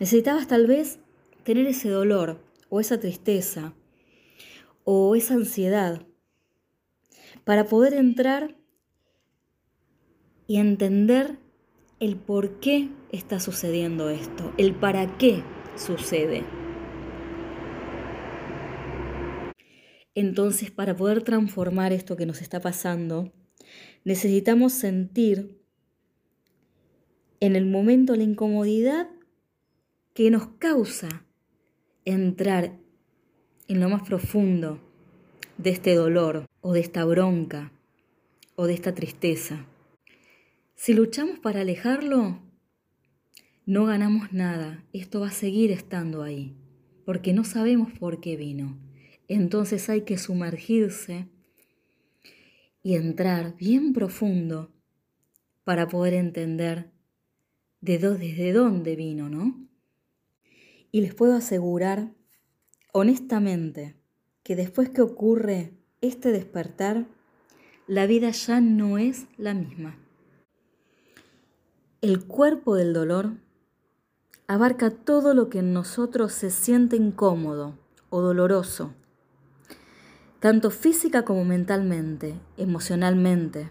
Necesitabas 0.00 0.46
tal 0.46 0.66
vez 0.66 0.98
tener 1.44 1.66
ese 1.66 1.90
dolor 1.90 2.40
o 2.70 2.80
esa 2.80 2.98
tristeza 2.98 3.74
o 4.88 5.16
esa 5.16 5.34
ansiedad 5.34 6.06
para 7.42 7.64
poder 7.64 7.92
entrar 7.92 8.56
y 10.46 10.58
entender 10.58 11.40
el 11.98 12.16
por 12.16 12.60
qué 12.60 12.90
está 13.10 13.40
sucediendo 13.40 14.10
esto, 14.10 14.54
el 14.58 14.76
para 14.76 15.18
qué 15.18 15.42
sucede. 15.74 16.44
Entonces, 20.14 20.70
para 20.70 20.96
poder 20.96 21.22
transformar 21.22 21.92
esto 21.92 22.16
que 22.16 22.24
nos 22.24 22.40
está 22.40 22.60
pasando, 22.60 23.32
necesitamos 24.04 24.72
sentir 24.72 25.60
en 27.40 27.56
el 27.56 27.66
momento 27.66 28.14
la 28.14 28.22
incomodidad 28.22 29.10
que 30.14 30.30
nos 30.30 30.46
causa 30.58 31.26
entrar 32.04 32.85
en 33.68 33.80
lo 33.80 33.88
más 33.88 34.02
profundo 34.02 34.80
de 35.58 35.70
este 35.70 35.94
dolor 35.94 36.46
o 36.60 36.72
de 36.72 36.80
esta 36.80 37.04
bronca 37.04 37.72
o 38.54 38.66
de 38.66 38.74
esta 38.74 38.94
tristeza. 38.94 39.66
Si 40.74 40.94
luchamos 40.94 41.38
para 41.38 41.62
alejarlo, 41.62 42.38
no 43.64 43.86
ganamos 43.86 44.32
nada. 44.32 44.84
Esto 44.92 45.20
va 45.20 45.28
a 45.28 45.32
seguir 45.32 45.72
estando 45.72 46.22
ahí, 46.22 46.54
porque 47.04 47.32
no 47.32 47.44
sabemos 47.44 47.92
por 47.98 48.20
qué 48.20 48.36
vino. 48.36 48.78
Entonces 49.28 49.88
hay 49.88 50.02
que 50.02 50.18
sumergirse 50.18 51.26
y 52.82 52.94
entrar 52.94 53.56
bien 53.56 53.92
profundo 53.92 54.70
para 55.64 55.88
poder 55.88 56.14
entender 56.14 56.92
de 57.80 57.98
desde 57.98 58.52
dónde 58.52 58.94
vino, 58.94 59.28
¿no? 59.28 59.68
Y 60.92 61.00
les 61.00 61.14
puedo 61.14 61.34
asegurar 61.34 62.12
honestamente 62.98 63.94
que 64.42 64.56
después 64.56 64.88
que 64.88 65.02
ocurre 65.02 65.74
este 66.00 66.32
despertar, 66.32 67.06
la 67.86 68.06
vida 68.06 68.30
ya 68.30 68.62
no 68.62 68.96
es 68.96 69.26
la 69.36 69.52
misma. 69.52 69.98
El 72.00 72.24
cuerpo 72.24 72.74
del 72.74 72.94
dolor 72.94 73.32
abarca 74.46 74.88
todo 74.88 75.34
lo 75.34 75.50
que 75.50 75.58
en 75.58 75.74
nosotros 75.74 76.32
se 76.32 76.48
siente 76.48 76.96
incómodo 76.96 77.74
o 78.08 78.22
doloroso, 78.22 78.94
tanto 80.40 80.70
física 80.70 81.22
como 81.26 81.44
mentalmente, 81.44 82.40
emocionalmente. 82.56 83.68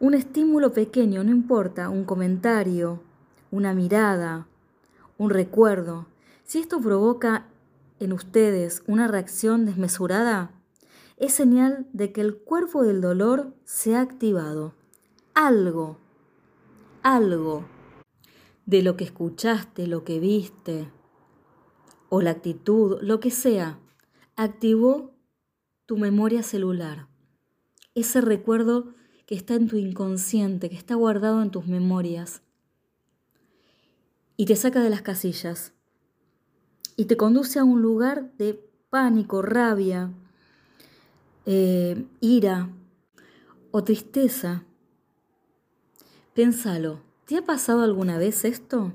Un 0.00 0.14
estímulo 0.14 0.72
pequeño, 0.72 1.22
no 1.22 1.30
importa, 1.30 1.90
un 1.90 2.02
comentario, 2.02 3.00
una 3.52 3.72
mirada, 3.72 4.48
un 5.16 5.30
recuerdo, 5.30 6.08
si 6.48 6.60
esto 6.60 6.80
provoca 6.80 7.46
en 8.00 8.14
ustedes 8.14 8.82
una 8.86 9.06
reacción 9.06 9.66
desmesurada, 9.66 10.50
es 11.18 11.34
señal 11.34 11.86
de 11.92 12.10
que 12.10 12.22
el 12.22 12.38
cuerpo 12.38 12.84
del 12.84 13.02
dolor 13.02 13.52
se 13.64 13.94
ha 13.94 14.00
activado. 14.00 14.72
Algo, 15.34 15.98
algo 17.02 17.66
de 18.64 18.82
lo 18.82 18.96
que 18.96 19.04
escuchaste, 19.04 19.86
lo 19.86 20.04
que 20.04 20.20
viste, 20.20 20.90
o 22.08 22.22
la 22.22 22.30
actitud, 22.30 22.96
lo 23.02 23.20
que 23.20 23.30
sea, 23.30 23.78
activó 24.34 25.12
tu 25.84 25.98
memoria 25.98 26.42
celular. 26.42 27.08
Ese 27.94 28.22
recuerdo 28.22 28.94
que 29.26 29.34
está 29.34 29.54
en 29.54 29.68
tu 29.68 29.76
inconsciente, 29.76 30.70
que 30.70 30.76
está 30.76 30.94
guardado 30.94 31.42
en 31.42 31.50
tus 31.50 31.66
memorias. 31.66 32.40
Y 34.38 34.46
te 34.46 34.56
saca 34.56 34.80
de 34.80 34.88
las 34.88 35.02
casillas. 35.02 35.74
Y 36.98 37.04
te 37.04 37.16
conduce 37.16 37.60
a 37.60 37.64
un 37.64 37.80
lugar 37.80 38.32
de 38.38 38.60
pánico, 38.90 39.40
rabia, 39.40 40.10
eh, 41.46 42.04
ira 42.20 42.70
o 43.70 43.84
tristeza. 43.84 44.64
Pénsalo, 46.34 46.98
¿te 47.24 47.36
ha 47.36 47.42
pasado 47.42 47.82
alguna 47.82 48.18
vez 48.18 48.44
esto? 48.44 48.92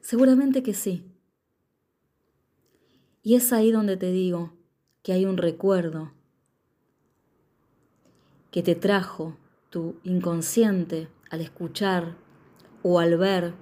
Seguramente 0.00 0.64
que 0.64 0.74
sí. 0.74 1.04
Y 3.22 3.36
es 3.36 3.52
ahí 3.52 3.70
donde 3.70 3.96
te 3.96 4.10
digo 4.10 4.54
que 5.04 5.12
hay 5.12 5.24
un 5.24 5.36
recuerdo 5.36 6.10
que 8.50 8.64
te 8.64 8.74
trajo 8.74 9.36
tu 9.70 10.00
inconsciente 10.02 11.06
al 11.30 11.42
escuchar 11.42 12.16
o 12.82 12.98
al 12.98 13.16
ver 13.16 13.54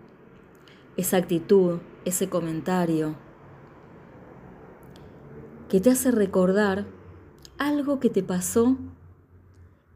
esa 0.96 1.18
actitud, 1.18 1.80
ese 2.06 2.28
comentario, 2.28 3.16
que 5.68 5.80
te 5.80 5.90
hace 5.90 6.12
recordar 6.12 6.86
algo 7.58 7.98
que 7.98 8.08
te 8.08 8.22
pasó 8.22 8.78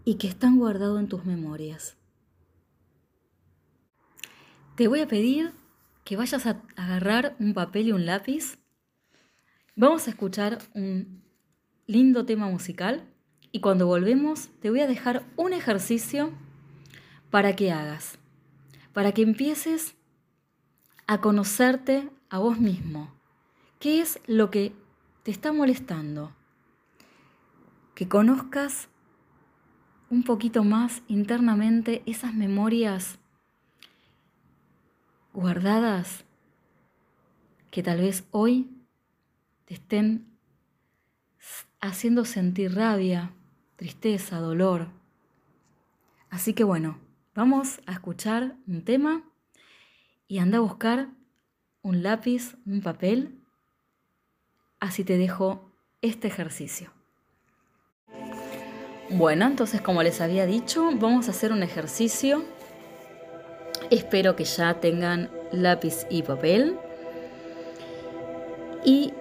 y 0.05 0.17
que 0.17 0.27
están 0.27 0.59
guardado 0.59 0.99
en 0.99 1.07
tus 1.07 1.25
memorias. 1.25 1.97
Te 4.75 4.89
voy 4.89 5.01
a 5.01 5.07
pedir 5.07 5.53
que 6.05 6.17
vayas 6.17 6.47
a 6.47 6.63
agarrar 6.75 7.37
un 7.39 7.55
papel 7.55 7.89
y 7.89 7.93
un 7.93 8.07
lápiz. 8.07 8.59
Vamos 9.77 10.09
a 10.09 10.11
escuchar 10.11 10.59
un 10.75 11.23
lindo 11.87 12.27
tema 12.27 12.49
musical 12.49 13.05
y 13.53 13.61
cuando 13.61 13.87
volvemos 13.87 14.49
te 14.61 14.71
voy 14.71 14.81
a 14.81 14.89
dejar 14.89 15.25
un 15.37 15.53
ejercicio 15.53 16.33
para 17.31 17.55
que 17.55 17.71
hagas, 17.71 18.19
para 18.93 19.13
que 19.13 19.23
empieces 19.23 19.95
a 21.11 21.21
conocerte 21.21 22.09
a 22.29 22.39
vos 22.39 22.61
mismo. 22.61 23.13
¿Qué 23.81 24.01
es 24.01 24.21
lo 24.29 24.53
que 24.53 24.73
te 25.25 25.33
está 25.33 25.53
molestando? 25.53 26.31
Que 27.97 28.09
conozcas 28.09 28.89
un 30.09 30.23
poquito 30.23 30.63
más 30.63 31.03
internamente 31.09 32.05
esas 32.07 32.33
memorias 32.33 33.19
guardadas 35.33 36.25
que 37.73 37.83
tal 37.83 38.03
vez 38.03 38.23
hoy 38.31 38.71
te 39.65 39.75
estén 39.75 40.29
haciendo 41.81 42.25
sentir 42.25 42.77
rabia, 42.77 43.33
tristeza, 43.75 44.39
dolor. 44.39 44.91
Así 46.31 46.55
que 46.55 46.63
bueno, 46.63 46.99
vamos 47.35 47.81
a 47.87 47.95
escuchar 47.95 48.55
un 48.69 48.85
tema 48.85 49.25
y 50.31 50.39
anda 50.39 50.59
a 50.59 50.61
buscar 50.63 51.09
un 51.83 52.03
lápiz, 52.03 52.57
un 52.65 52.81
papel, 52.81 53.41
así 54.79 55.05
te 55.05 55.19
dejo 55.19 55.71
este 56.01 56.29
ejercicio. 56.29 56.91
Bueno, 59.11 59.47
entonces 59.47 59.83
como 59.83 60.03
les 60.03 60.21
había 60.21 60.47
dicho, 60.47 60.89
vamos 60.95 61.27
a 61.29 61.33
hacer 61.33 61.53
un 61.53 61.63
ejercicio 61.63 62.45
Espero 63.91 64.37
que 64.37 64.45
ya 64.45 64.75
tengan 64.75 65.31
lápiz 65.51 66.07
y 66.09 66.23
papel. 66.23 66.79
Y 68.85 69.13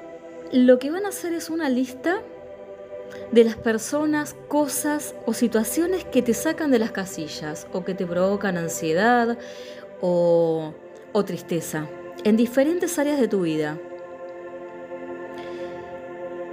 lo 0.51 0.77
que 0.77 0.91
van 0.91 1.05
a 1.05 1.09
hacer 1.09 1.33
es 1.33 1.49
una 1.49 1.69
lista 1.69 2.21
de 3.31 3.43
las 3.43 3.55
personas, 3.55 4.35
cosas 4.47 5.15
o 5.25 5.33
situaciones 5.33 6.05
que 6.05 6.21
te 6.21 6.35
sacan 6.35 6.69
de 6.69 6.77
las 6.77 6.91
casillas 6.91 7.65
o 7.73 7.83
que 7.83 7.95
te 7.95 8.05
provocan 8.05 8.57
ansiedad 8.57 9.39
o, 10.01 10.75
tristeza 11.25 11.87
en 12.23 12.37
diferentes 12.37 12.97
áreas 12.99 13.19
de 13.19 13.27
tu 13.27 13.41
vida. 13.41 13.77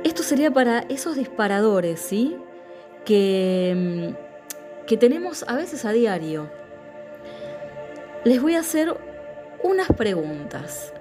Esto 0.04 0.22
sería 0.22 0.50
para 0.50 0.80
esos 0.88 1.16
disparadores, 1.16 2.00
¿sí? 2.00 2.36
Que, 3.04 4.14
que 4.86 4.96
tenemos 4.96 5.44
a 5.48 5.56
veces 5.56 5.84
a 5.84 5.92
diario 5.92 6.50
les 8.26 8.42
voy 8.42 8.56
a 8.56 8.58
hacer 8.58 8.92
unas 9.62 9.86
preguntas. 9.92 10.92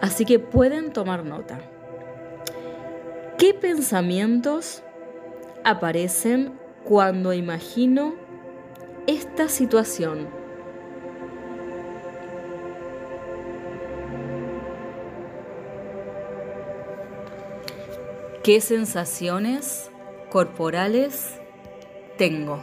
Así 0.00 0.24
que 0.24 0.38
pueden 0.38 0.94
tomar 0.94 1.26
nota. 1.26 1.60
¿Qué 3.36 3.52
pensamientos 3.52 4.82
aparecen 5.62 6.58
cuando 6.84 7.34
imagino 7.34 8.14
esta 9.06 9.48
situación? 9.48 10.39
¿Qué 18.42 18.62
sensaciones 18.62 19.90
corporales 20.30 21.38
tengo? 22.16 22.62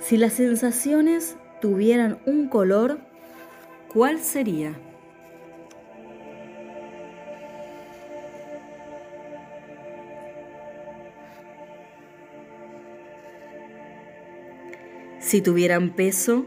Si 0.00 0.16
las 0.16 0.32
sensaciones 0.32 1.36
tuvieran 1.60 2.18
un 2.24 2.48
color, 2.48 2.98
¿cuál 3.92 4.20
sería? 4.20 4.72
Si 15.28 15.42
tuvieran 15.42 15.90
peso, 15.90 16.46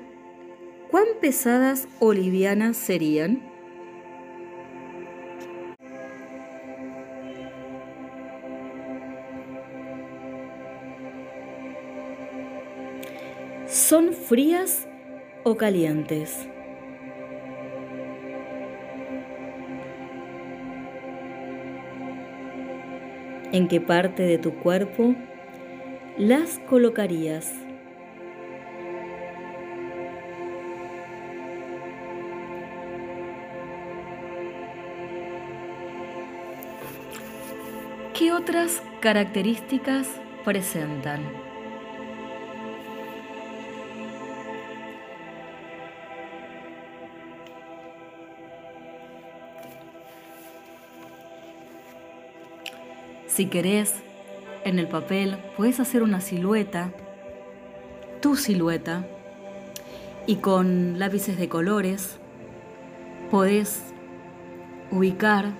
¿cuán 0.89 1.05
pesadas 1.21 1.87
o 1.99 2.13
livianas 2.13 2.75
serían? 2.75 3.39
¿Son 13.67 14.13
frías 14.13 14.87
o 15.43 15.57
calientes? 15.57 16.47
¿En 23.51 23.67
qué 23.67 23.79
parte 23.79 24.23
de 24.23 24.39
tu 24.39 24.55
cuerpo 24.55 25.13
las 26.17 26.57
colocarías? 26.67 27.53
¿Qué 38.31 38.37
otras 38.37 38.81
características 39.01 40.07
presentan? 40.45 41.19
Si 53.27 53.47
querés, 53.47 53.95
en 54.63 54.79
el 54.79 54.87
papel 54.87 55.35
puedes 55.57 55.81
hacer 55.81 56.01
una 56.01 56.21
silueta, 56.21 56.93
tu 58.21 58.37
silueta, 58.37 59.05
y 60.25 60.37
con 60.37 60.99
lápices 60.99 61.37
de 61.37 61.49
colores 61.49 62.17
podés 63.29 63.81
ubicar 64.89 65.51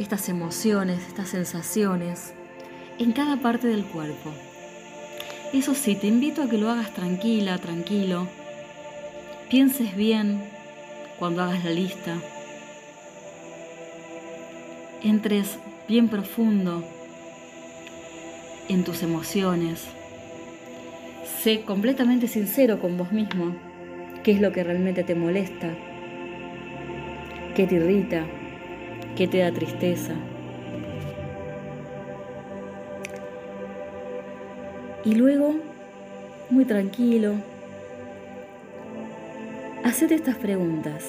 estas 0.00 0.30
emociones, 0.30 1.06
estas 1.08 1.28
sensaciones 1.28 2.32
en 2.98 3.12
cada 3.12 3.36
parte 3.36 3.66
del 3.68 3.84
cuerpo. 3.84 4.32
Eso 5.52 5.74
sí, 5.74 5.94
te 5.94 6.06
invito 6.06 6.42
a 6.42 6.48
que 6.48 6.56
lo 6.56 6.70
hagas 6.70 6.92
tranquila, 6.94 7.58
tranquilo. 7.58 8.26
Pienses 9.50 9.94
bien 9.94 10.42
cuando 11.18 11.42
hagas 11.42 11.64
la 11.64 11.70
lista. 11.72 12.16
Entres 15.02 15.58
bien 15.86 16.08
profundo 16.08 16.82
en 18.68 18.84
tus 18.84 19.02
emociones. 19.02 19.84
Sé 21.42 21.62
completamente 21.62 22.26
sincero 22.26 22.80
con 22.80 22.96
vos 22.96 23.12
mismo. 23.12 23.54
¿Qué 24.22 24.32
es 24.32 24.40
lo 24.40 24.52
que 24.52 24.64
realmente 24.64 25.04
te 25.04 25.14
molesta? 25.14 25.74
¿Qué 27.54 27.66
te 27.66 27.74
irrita? 27.74 28.24
¿Qué 29.20 29.28
te 29.28 29.40
da 29.40 29.52
tristeza? 29.52 30.14
Y 35.04 35.14
luego, 35.14 35.56
muy 36.48 36.64
tranquilo, 36.64 37.34
hacete 39.84 40.14
estas 40.14 40.36
preguntas 40.36 41.04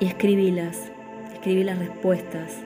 y 0.00 0.06
escribílas, 0.06 0.90
escribí 1.32 1.62
las 1.62 1.78
respuestas, 1.78 2.56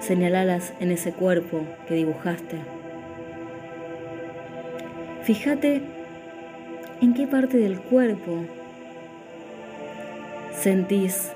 señalalas 0.00 0.72
en 0.80 0.90
ese 0.90 1.12
cuerpo 1.12 1.66
que 1.86 1.96
dibujaste. 1.96 2.56
Fíjate 5.24 5.82
en 7.02 7.12
qué 7.12 7.26
parte 7.26 7.58
del 7.58 7.78
cuerpo 7.78 8.46
sentís 10.58 11.33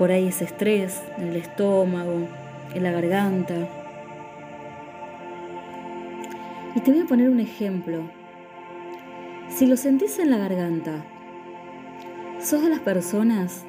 por 0.00 0.10
ahí 0.10 0.28
ese 0.28 0.44
estrés, 0.44 1.02
en 1.18 1.28
el 1.28 1.36
estómago, 1.36 2.26
en 2.74 2.82
la 2.82 2.90
garganta. 2.90 3.68
Y 6.74 6.80
te 6.80 6.90
voy 6.90 7.02
a 7.02 7.04
poner 7.04 7.28
un 7.28 7.38
ejemplo. 7.38 8.10
Si 9.50 9.66
lo 9.66 9.76
sentís 9.76 10.18
en 10.18 10.30
la 10.30 10.38
garganta, 10.38 11.04
¿sos 12.40 12.62
de 12.62 12.70
las 12.70 12.80
personas 12.80 13.66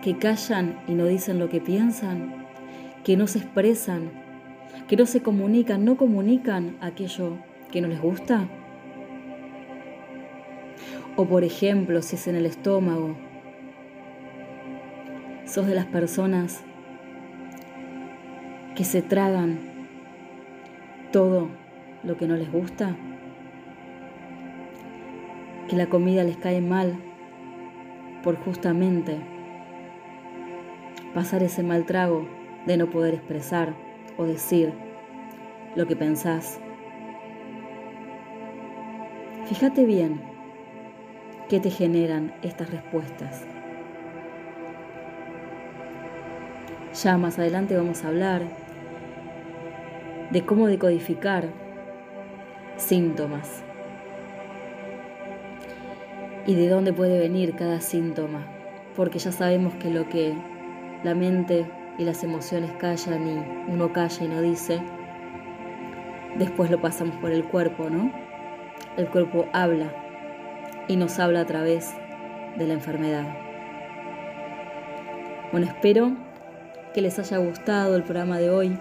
que 0.00 0.16
callan 0.16 0.78
y 0.86 0.92
no 0.92 1.06
dicen 1.06 1.40
lo 1.40 1.48
que 1.48 1.60
piensan? 1.60 2.46
¿Que 3.02 3.16
no 3.16 3.26
se 3.26 3.38
expresan? 3.38 4.12
¿Que 4.86 4.96
no 4.96 5.06
se 5.06 5.22
comunican? 5.22 5.84
¿No 5.84 5.96
comunican 5.96 6.76
aquello 6.80 7.38
que 7.72 7.80
no 7.80 7.88
les 7.88 8.00
gusta? 8.00 8.46
O 11.16 11.26
por 11.26 11.42
ejemplo, 11.42 12.00
si 12.00 12.14
es 12.14 12.28
en 12.28 12.36
el 12.36 12.46
estómago, 12.46 13.16
sos 15.52 15.66
de 15.66 15.74
las 15.74 15.84
personas 15.84 16.64
que 18.74 18.84
se 18.84 19.02
tragan 19.02 19.58
todo 21.12 21.50
lo 22.02 22.16
que 22.16 22.26
no 22.26 22.36
les 22.36 22.50
gusta, 22.50 22.96
que 25.68 25.76
la 25.76 25.90
comida 25.90 26.24
les 26.24 26.38
cae 26.38 26.62
mal 26.62 26.96
por 28.22 28.36
justamente 28.36 29.18
pasar 31.12 31.42
ese 31.42 31.62
mal 31.62 31.84
trago 31.84 32.26
de 32.64 32.78
no 32.78 32.88
poder 32.88 33.12
expresar 33.12 33.74
o 34.16 34.24
decir 34.24 34.72
lo 35.76 35.86
que 35.86 35.96
pensás. 35.96 36.58
Fíjate 39.44 39.84
bien 39.84 40.18
qué 41.50 41.60
te 41.60 41.68
generan 41.68 42.32
estas 42.40 42.70
respuestas. 42.70 43.44
Ya 46.94 47.16
más 47.16 47.38
adelante 47.38 47.74
vamos 47.74 48.04
a 48.04 48.08
hablar 48.08 48.42
de 50.30 50.44
cómo 50.44 50.66
decodificar 50.66 51.48
síntomas 52.76 53.62
y 56.46 56.54
de 56.54 56.68
dónde 56.68 56.92
puede 56.92 57.18
venir 57.18 57.54
cada 57.56 57.80
síntoma, 57.80 58.46
porque 58.94 59.18
ya 59.18 59.32
sabemos 59.32 59.74
que 59.76 59.90
lo 59.90 60.06
que 60.10 60.34
la 61.02 61.14
mente 61.14 61.64
y 61.96 62.04
las 62.04 62.24
emociones 62.24 62.72
callan 62.72 63.26
y 63.26 63.72
uno 63.72 63.92
calla 63.94 64.24
y 64.24 64.28
no 64.28 64.42
dice, 64.42 64.82
después 66.36 66.70
lo 66.70 66.80
pasamos 66.80 67.16
por 67.16 67.30
el 67.30 67.44
cuerpo, 67.44 67.88
¿no? 67.88 68.12
El 68.98 69.08
cuerpo 69.08 69.46
habla 69.54 69.90
y 70.88 70.96
nos 70.96 71.18
habla 71.18 71.40
a 71.40 71.46
través 71.46 71.94
de 72.58 72.66
la 72.66 72.74
enfermedad. 72.74 73.26
Bueno, 75.52 75.66
espero 75.66 76.31
que 76.92 77.02
les 77.02 77.18
haya 77.18 77.38
gustado 77.38 77.96
el 77.96 78.02
programa 78.02 78.38
de 78.38 78.50
hoy, 78.50 78.78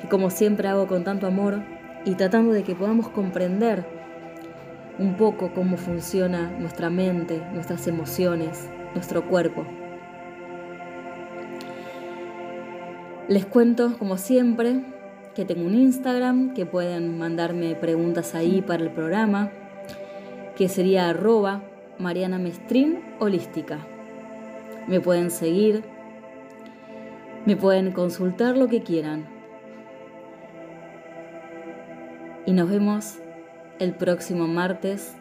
que 0.00 0.08
como 0.08 0.30
siempre 0.30 0.68
hago 0.68 0.86
con 0.86 1.04
tanto 1.04 1.26
amor 1.26 1.62
y 2.04 2.14
tratando 2.14 2.52
de 2.52 2.62
que 2.62 2.74
podamos 2.74 3.08
comprender 3.08 3.84
un 4.98 5.16
poco 5.16 5.52
cómo 5.54 5.76
funciona 5.76 6.50
nuestra 6.58 6.90
mente, 6.90 7.42
nuestras 7.52 7.86
emociones, 7.86 8.68
nuestro 8.94 9.26
cuerpo. 9.26 9.64
Les 13.28 13.46
cuento, 13.46 13.96
como 13.98 14.18
siempre, 14.18 14.82
que 15.34 15.44
tengo 15.44 15.66
un 15.66 15.74
Instagram, 15.74 16.54
que 16.54 16.66
pueden 16.66 17.18
mandarme 17.18 17.74
preguntas 17.74 18.34
ahí 18.34 18.60
para 18.60 18.82
el 18.82 18.90
programa, 18.90 19.50
que 20.56 20.68
sería 20.68 21.08
arroba 21.08 21.62
Mariana 21.98 22.38
Mestrín 22.38 23.00
Holística. 23.20 23.78
Me 24.86 25.00
pueden 25.00 25.30
seguir, 25.30 25.84
me 27.44 27.56
pueden 27.56 27.90
consultar 27.92 28.56
lo 28.56 28.68
que 28.68 28.82
quieran. 28.82 29.26
Y 32.46 32.52
nos 32.52 32.70
vemos 32.70 33.18
el 33.78 33.94
próximo 33.94 34.46
martes 34.46 35.14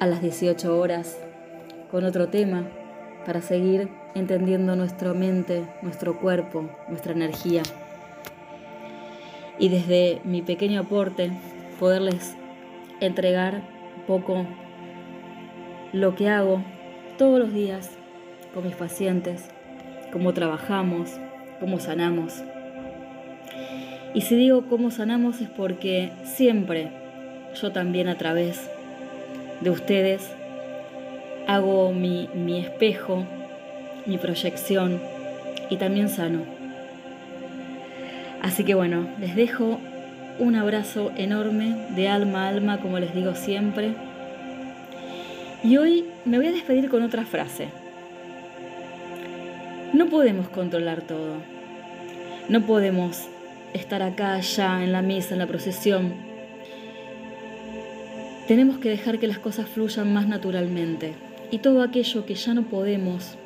a 0.00 0.06
las 0.06 0.20
18 0.20 0.78
horas 0.78 1.18
con 1.90 2.04
otro 2.04 2.28
tema 2.28 2.64
para 3.24 3.40
seguir 3.40 3.88
entendiendo 4.14 4.76
nuestra 4.76 5.14
mente, 5.14 5.64
nuestro 5.80 6.20
cuerpo, 6.20 6.68
nuestra 6.88 7.12
energía. 7.12 7.62
Y 9.58 9.70
desde 9.70 10.20
mi 10.24 10.42
pequeño 10.42 10.80
aporte 10.80 11.30
poderles 11.80 12.34
entregar 13.00 13.62
un 13.96 14.02
poco 14.06 14.46
lo 15.92 16.14
que 16.14 16.28
hago 16.28 16.62
todos 17.16 17.38
los 17.38 17.52
días 17.52 17.90
con 18.52 18.64
mis 18.64 18.74
pacientes 18.74 19.48
cómo 20.14 20.32
trabajamos, 20.32 21.10
cómo 21.58 21.80
sanamos. 21.80 22.44
Y 24.14 24.20
si 24.20 24.36
digo 24.36 24.66
cómo 24.68 24.92
sanamos 24.92 25.40
es 25.40 25.48
porque 25.48 26.12
siempre 26.22 26.88
yo 27.60 27.72
también 27.72 28.06
a 28.06 28.16
través 28.16 28.70
de 29.60 29.70
ustedes 29.70 30.30
hago 31.48 31.92
mi, 31.92 32.28
mi 32.32 32.60
espejo, 32.60 33.24
mi 34.06 34.16
proyección 34.16 35.00
y 35.68 35.78
también 35.78 36.08
sano. 36.08 36.42
Así 38.40 38.62
que 38.62 38.76
bueno, 38.76 39.08
les 39.18 39.34
dejo 39.34 39.80
un 40.38 40.54
abrazo 40.54 41.10
enorme 41.16 41.74
de 41.96 42.08
alma 42.08 42.44
a 42.44 42.48
alma, 42.50 42.78
como 42.78 43.00
les 43.00 43.12
digo 43.16 43.34
siempre. 43.34 43.94
Y 45.64 45.76
hoy 45.76 46.04
me 46.24 46.36
voy 46.36 46.46
a 46.46 46.52
despedir 46.52 46.88
con 46.88 47.02
otra 47.02 47.24
frase. 47.24 47.83
No 49.94 50.08
podemos 50.08 50.48
controlar 50.48 51.02
todo. 51.02 51.36
No 52.48 52.66
podemos 52.66 53.28
estar 53.74 54.02
acá, 54.02 54.34
allá, 54.34 54.82
en 54.82 54.90
la 54.90 55.02
misa, 55.02 55.34
en 55.34 55.38
la 55.38 55.46
procesión. 55.46 56.14
Tenemos 58.48 58.78
que 58.78 58.90
dejar 58.90 59.20
que 59.20 59.28
las 59.28 59.38
cosas 59.38 59.68
fluyan 59.68 60.12
más 60.12 60.26
naturalmente. 60.26 61.12
Y 61.52 61.58
todo 61.58 61.80
aquello 61.80 62.26
que 62.26 62.34
ya 62.34 62.54
no 62.54 62.62
podemos 62.64 63.38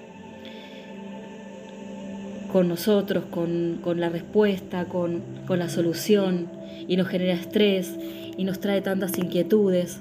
con 2.50 2.66
nosotros, 2.66 3.24
con, 3.26 3.82
la 4.00 4.08
respuesta, 4.08 4.86
con, 4.86 5.22
con 5.46 5.58
la 5.58 5.68
solución, 5.68 6.48
y 6.88 6.96
nos 6.96 7.08
genera 7.08 7.34
estrés 7.34 7.94
y 8.38 8.44
nos 8.44 8.58
trae 8.58 8.80
tantas 8.80 9.18
inquietudes. 9.18 10.00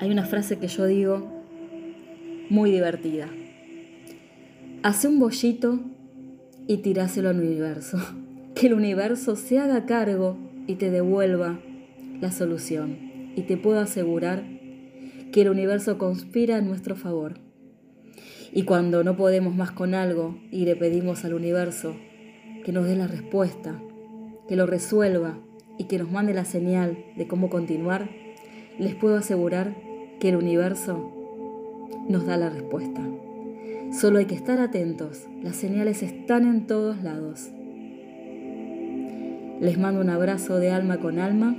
Hay 0.00 0.10
una 0.10 0.24
frase 0.24 0.58
que 0.58 0.66
yo 0.66 0.86
digo 0.86 1.44
muy 2.50 2.72
divertida. 2.72 3.28
Hace 4.84 5.08
un 5.08 5.18
bollito 5.18 5.80
y 6.66 6.76
tiráselo 6.76 7.30
al 7.30 7.40
universo. 7.40 7.96
Que 8.54 8.66
el 8.66 8.74
universo 8.74 9.34
se 9.34 9.58
haga 9.58 9.86
cargo 9.86 10.36
y 10.66 10.74
te 10.74 10.90
devuelva 10.90 11.58
la 12.20 12.30
solución. 12.30 12.98
Y 13.34 13.44
te 13.44 13.56
puedo 13.56 13.80
asegurar 13.80 14.44
que 15.32 15.40
el 15.40 15.48
universo 15.48 15.96
conspira 15.96 16.58
en 16.58 16.66
nuestro 16.66 16.96
favor. 16.96 17.40
Y 18.52 18.64
cuando 18.64 19.02
no 19.02 19.16
podemos 19.16 19.56
más 19.56 19.70
con 19.70 19.94
algo 19.94 20.38
y 20.50 20.66
le 20.66 20.76
pedimos 20.76 21.24
al 21.24 21.32
universo 21.32 21.96
que 22.62 22.70
nos 22.70 22.84
dé 22.84 22.94
la 22.94 23.06
respuesta, 23.06 23.80
que 24.46 24.54
lo 24.54 24.66
resuelva 24.66 25.38
y 25.78 25.84
que 25.84 25.98
nos 25.98 26.12
mande 26.12 26.34
la 26.34 26.44
señal 26.44 26.98
de 27.16 27.26
cómo 27.26 27.48
continuar, 27.48 28.10
les 28.78 28.94
puedo 28.94 29.16
asegurar 29.16 29.74
que 30.20 30.28
el 30.28 30.36
universo 30.36 31.10
nos 32.06 32.26
da 32.26 32.36
la 32.36 32.50
respuesta. 32.50 33.00
Solo 34.00 34.18
hay 34.18 34.24
que 34.24 34.34
estar 34.34 34.58
atentos, 34.58 35.28
las 35.40 35.54
señales 35.54 36.02
están 36.02 36.48
en 36.48 36.66
todos 36.66 37.00
lados. 37.04 37.52
Les 39.60 39.78
mando 39.78 40.00
un 40.00 40.10
abrazo 40.10 40.58
de 40.58 40.72
alma 40.72 40.98
con 40.98 41.20
alma 41.20 41.56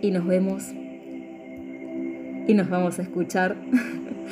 y 0.00 0.10
nos 0.10 0.26
vemos 0.26 0.72
y 0.72 2.54
nos 2.54 2.70
vamos 2.70 2.98
a 2.98 3.02
escuchar 3.02 3.56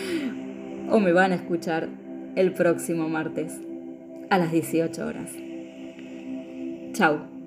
o 0.90 1.00
me 1.00 1.12
van 1.12 1.32
a 1.32 1.34
escuchar 1.34 1.90
el 2.34 2.54
próximo 2.54 3.10
martes 3.10 3.60
a 4.30 4.38
las 4.38 4.50
18 4.50 5.06
horas. 5.06 5.30
Chao. 6.94 7.37